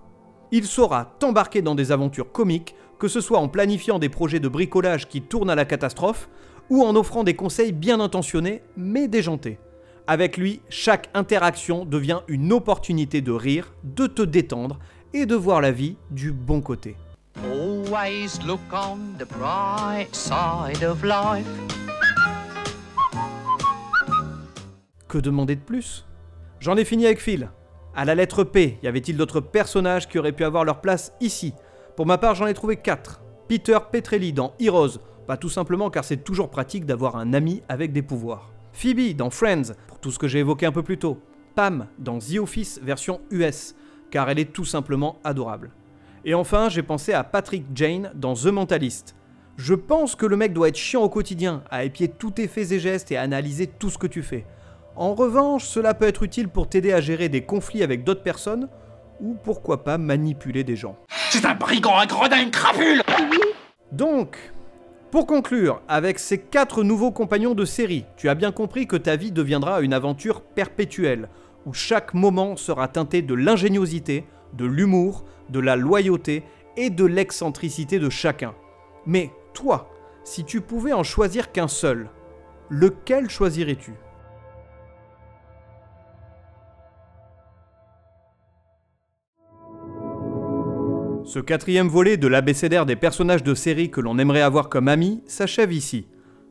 Il 0.52 0.66
saura 0.66 1.16
t'embarquer 1.18 1.62
dans 1.62 1.74
des 1.74 1.92
aventures 1.92 2.32
comiques, 2.32 2.74
que 2.98 3.08
ce 3.08 3.20
soit 3.20 3.38
en 3.38 3.48
planifiant 3.48 3.98
des 3.98 4.08
projets 4.08 4.40
de 4.40 4.48
bricolage 4.48 5.08
qui 5.08 5.20
tournent 5.20 5.50
à 5.50 5.54
la 5.54 5.64
catastrophe, 5.64 6.28
ou 6.70 6.84
en 6.84 6.96
offrant 6.96 7.24
des 7.24 7.34
conseils 7.34 7.72
bien 7.72 8.00
intentionnés 8.00 8.62
mais 8.76 9.08
déjantés. 9.08 9.58
Avec 10.06 10.36
lui, 10.36 10.62
chaque 10.68 11.10
interaction 11.12 11.84
devient 11.84 12.20
une 12.28 12.52
opportunité 12.52 13.20
de 13.20 13.32
rire, 13.32 13.74
de 13.84 14.06
te 14.06 14.22
détendre 14.22 14.78
et 15.12 15.26
de 15.26 15.34
voir 15.34 15.60
la 15.60 15.72
vie 15.72 15.96
du 16.10 16.32
bon 16.32 16.60
côté. 16.60 16.96
Always 17.44 18.38
look 18.46 18.60
on 18.72 19.18
the 19.18 19.28
bright 19.38 20.14
side 20.14 20.82
of 20.82 21.02
life. 21.02 21.46
Que 25.08 25.18
demander 25.18 25.56
de 25.56 25.60
plus? 25.60 26.06
J'en 26.60 26.76
ai 26.76 26.84
fini 26.84 27.06
avec 27.06 27.20
Phil. 27.20 27.50
À 27.98 28.04
la 28.04 28.14
lettre 28.14 28.44
P, 28.44 28.78
y 28.80 28.86
avait-il 28.86 29.16
d'autres 29.16 29.40
personnages 29.40 30.06
qui 30.06 30.20
auraient 30.20 30.30
pu 30.30 30.44
avoir 30.44 30.64
leur 30.64 30.80
place 30.80 31.12
ici? 31.20 31.52
Pour 31.96 32.06
ma 32.06 32.16
part, 32.16 32.36
j'en 32.36 32.46
ai 32.46 32.54
trouvé 32.54 32.76
4. 32.76 33.20
Peter 33.48 33.76
Petrelli 33.90 34.32
dans 34.32 34.54
Heroes, 34.60 35.00
pas 35.26 35.36
tout 35.36 35.48
simplement 35.48 35.90
car 35.90 36.04
c'est 36.04 36.22
toujours 36.22 36.48
pratique 36.48 36.86
d'avoir 36.86 37.16
un 37.16 37.34
ami 37.34 37.60
avec 37.68 37.90
des 37.92 38.02
pouvoirs. 38.02 38.52
Phoebe 38.72 39.16
dans 39.16 39.30
Friends, 39.30 39.72
pour 39.88 39.98
tout 39.98 40.12
ce 40.12 40.18
que 40.20 40.28
j'ai 40.28 40.38
évoqué 40.38 40.64
un 40.64 40.70
peu 40.70 40.84
plus 40.84 40.98
tôt. 40.98 41.20
Pam 41.56 41.88
dans 41.98 42.20
The 42.20 42.38
Office 42.40 42.80
version 42.80 43.20
US, 43.32 43.74
car 44.12 44.30
elle 44.30 44.38
est 44.38 44.52
tout 44.52 44.64
simplement 44.64 45.18
adorable. 45.24 45.72
Et 46.24 46.34
enfin, 46.34 46.68
j'ai 46.68 46.84
pensé 46.84 47.12
à 47.12 47.24
Patrick 47.24 47.64
Jane 47.74 48.12
dans 48.14 48.34
The 48.34 48.46
Mentalist. 48.46 49.16
Je 49.56 49.74
pense 49.74 50.14
que 50.14 50.26
le 50.26 50.36
mec 50.36 50.52
doit 50.52 50.68
être 50.68 50.76
chiant 50.76 51.02
au 51.02 51.08
quotidien, 51.08 51.64
à 51.68 51.82
épier 51.82 52.06
tous 52.06 52.30
tes 52.30 52.46
faits 52.46 52.70
et 52.70 52.78
gestes 52.78 53.10
et 53.10 53.16
à 53.16 53.22
analyser 53.22 53.66
tout 53.66 53.90
ce 53.90 53.98
que 53.98 54.06
tu 54.06 54.22
fais. 54.22 54.46
En 54.98 55.14
revanche, 55.14 55.64
cela 55.64 55.94
peut 55.94 56.08
être 56.08 56.24
utile 56.24 56.48
pour 56.48 56.68
t'aider 56.68 56.92
à 56.92 57.00
gérer 57.00 57.28
des 57.28 57.42
conflits 57.42 57.84
avec 57.84 58.02
d'autres 58.02 58.24
personnes, 58.24 58.68
ou 59.20 59.36
pourquoi 59.44 59.84
pas 59.84 59.96
manipuler 59.96 60.64
des 60.64 60.74
gens. 60.74 60.96
C'est 61.30 61.44
un 61.44 61.54
brigand, 61.54 61.96
un 61.96 62.06
gredin, 62.06 62.42
une 62.42 62.50
crapule 62.50 63.00
Donc, 63.92 64.36
pour 65.12 65.28
conclure, 65.28 65.82
avec 65.86 66.18
ces 66.18 66.38
quatre 66.38 66.82
nouveaux 66.82 67.12
compagnons 67.12 67.54
de 67.54 67.64
série, 67.64 68.06
tu 68.16 68.28
as 68.28 68.34
bien 68.34 68.50
compris 68.50 68.88
que 68.88 68.96
ta 68.96 69.14
vie 69.14 69.30
deviendra 69.30 69.82
une 69.82 69.92
aventure 69.92 70.40
perpétuelle, 70.40 71.28
où 71.64 71.72
chaque 71.72 72.12
moment 72.12 72.56
sera 72.56 72.88
teinté 72.88 73.22
de 73.22 73.34
l'ingéniosité, 73.34 74.26
de 74.54 74.64
l'humour, 74.64 75.24
de 75.48 75.60
la 75.60 75.76
loyauté 75.76 76.42
et 76.76 76.90
de 76.90 77.04
l'excentricité 77.04 78.00
de 78.00 78.10
chacun. 78.10 78.52
Mais 79.06 79.30
toi, 79.54 79.92
si 80.24 80.42
tu 80.42 80.60
pouvais 80.60 80.92
en 80.92 81.04
choisir 81.04 81.52
qu'un 81.52 81.68
seul, 81.68 82.10
lequel 82.68 83.30
choisirais-tu? 83.30 83.94
Ce 91.28 91.40
quatrième 91.40 91.88
volet 91.88 92.16
de 92.16 92.26
l'abécédaire 92.26 92.86
des 92.86 92.96
personnages 92.96 93.42
de 93.42 93.54
série 93.54 93.90
que 93.90 94.00
l'on 94.00 94.18
aimerait 94.18 94.40
avoir 94.40 94.70
comme 94.70 94.88
amis 94.88 95.20
s'achève 95.26 95.74
ici. 95.74 96.06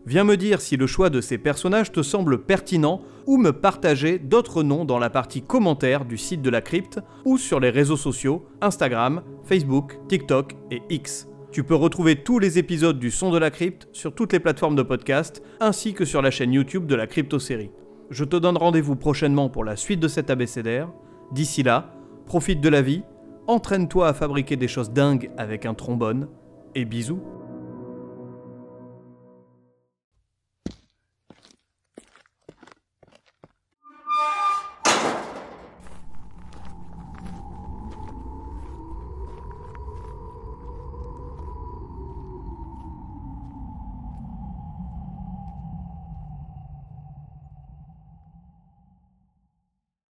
Viens 0.05 0.23
me 0.23 0.37
dire 0.37 0.61
si 0.61 0.77
le 0.77 0.85
choix 0.85 1.09
de 1.09 1.19
ces 1.19 1.39
personnages 1.39 1.91
te 1.91 2.03
semble 2.03 2.43
pertinent 2.43 3.01
ou 3.25 3.37
me 3.37 3.53
partager 3.53 4.19
d'autres 4.19 4.61
noms 4.61 4.85
dans 4.85 4.99
la 4.99 5.09
partie 5.09 5.41
commentaires 5.41 6.05
du 6.05 6.15
site 6.15 6.43
de 6.43 6.51
la 6.51 6.61
crypte 6.61 6.99
ou 7.25 7.39
sur 7.39 7.59
les 7.59 7.71
réseaux 7.71 7.97
sociaux 7.97 8.45
Instagram, 8.61 9.23
Facebook, 9.45 9.97
TikTok 10.09 10.53
et 10.69 10.83
X. 10.91 11.27
Tu 11.51 11.63
peux 11.63 11.73
retrouver 11.73 12.17
tous 12.17 12.37
les 12.37 12.59
épisodes 12.59 12.99
du 12.99 13.09
Son 13.09 13.31
de 13.31 13.39
la 13.39 13.49
Crypte 13.49 13.87
sur 13.93 14.13
toutes 14.13 14.33
les 14.33 14.39
plateformes 14.39 14.75
de 14.75 14.83
podcast 14.83 15.41
ainsi 15.59 15.95
que 15.95 16.05
sur 16.05 16.21
la 16.21 16.29
chaîne 16.29 16.53
YouTube 16.53 16.85
de 16.85 16.93
la 16.93 17.07
Crypto-série. 17.07 17.71
Je 18.11 18.25
te 18.25 18.35
donne 18.35 18.57
rendez-vous 18.57 18.95
prochainement 18.95 19.49
pour 19.49 19.63
la 19.63 19.75
suite 19.75 20.01
de 20.01 20.07
cet 20.07 20.29
abécédaire. 20.29 20.91
D'ici 21.31 21.63
là, 21.63 21.95
profite 22.27 22.61
de 22.61 22.69
la 22.69 22.83
vie, 22.83 23.01
entraîne-toi 23.47 24.09
à 24.09 24.13
fabriquer 24.13 24.55
des 24.55 24.67
choses 24.67 24.91
dingues 24.91 25.31
avec 25.37 25.65
un 25.65 25.73
trombone 25.73 26.27
et 26.75 26.85
bisous. 26.85 27.21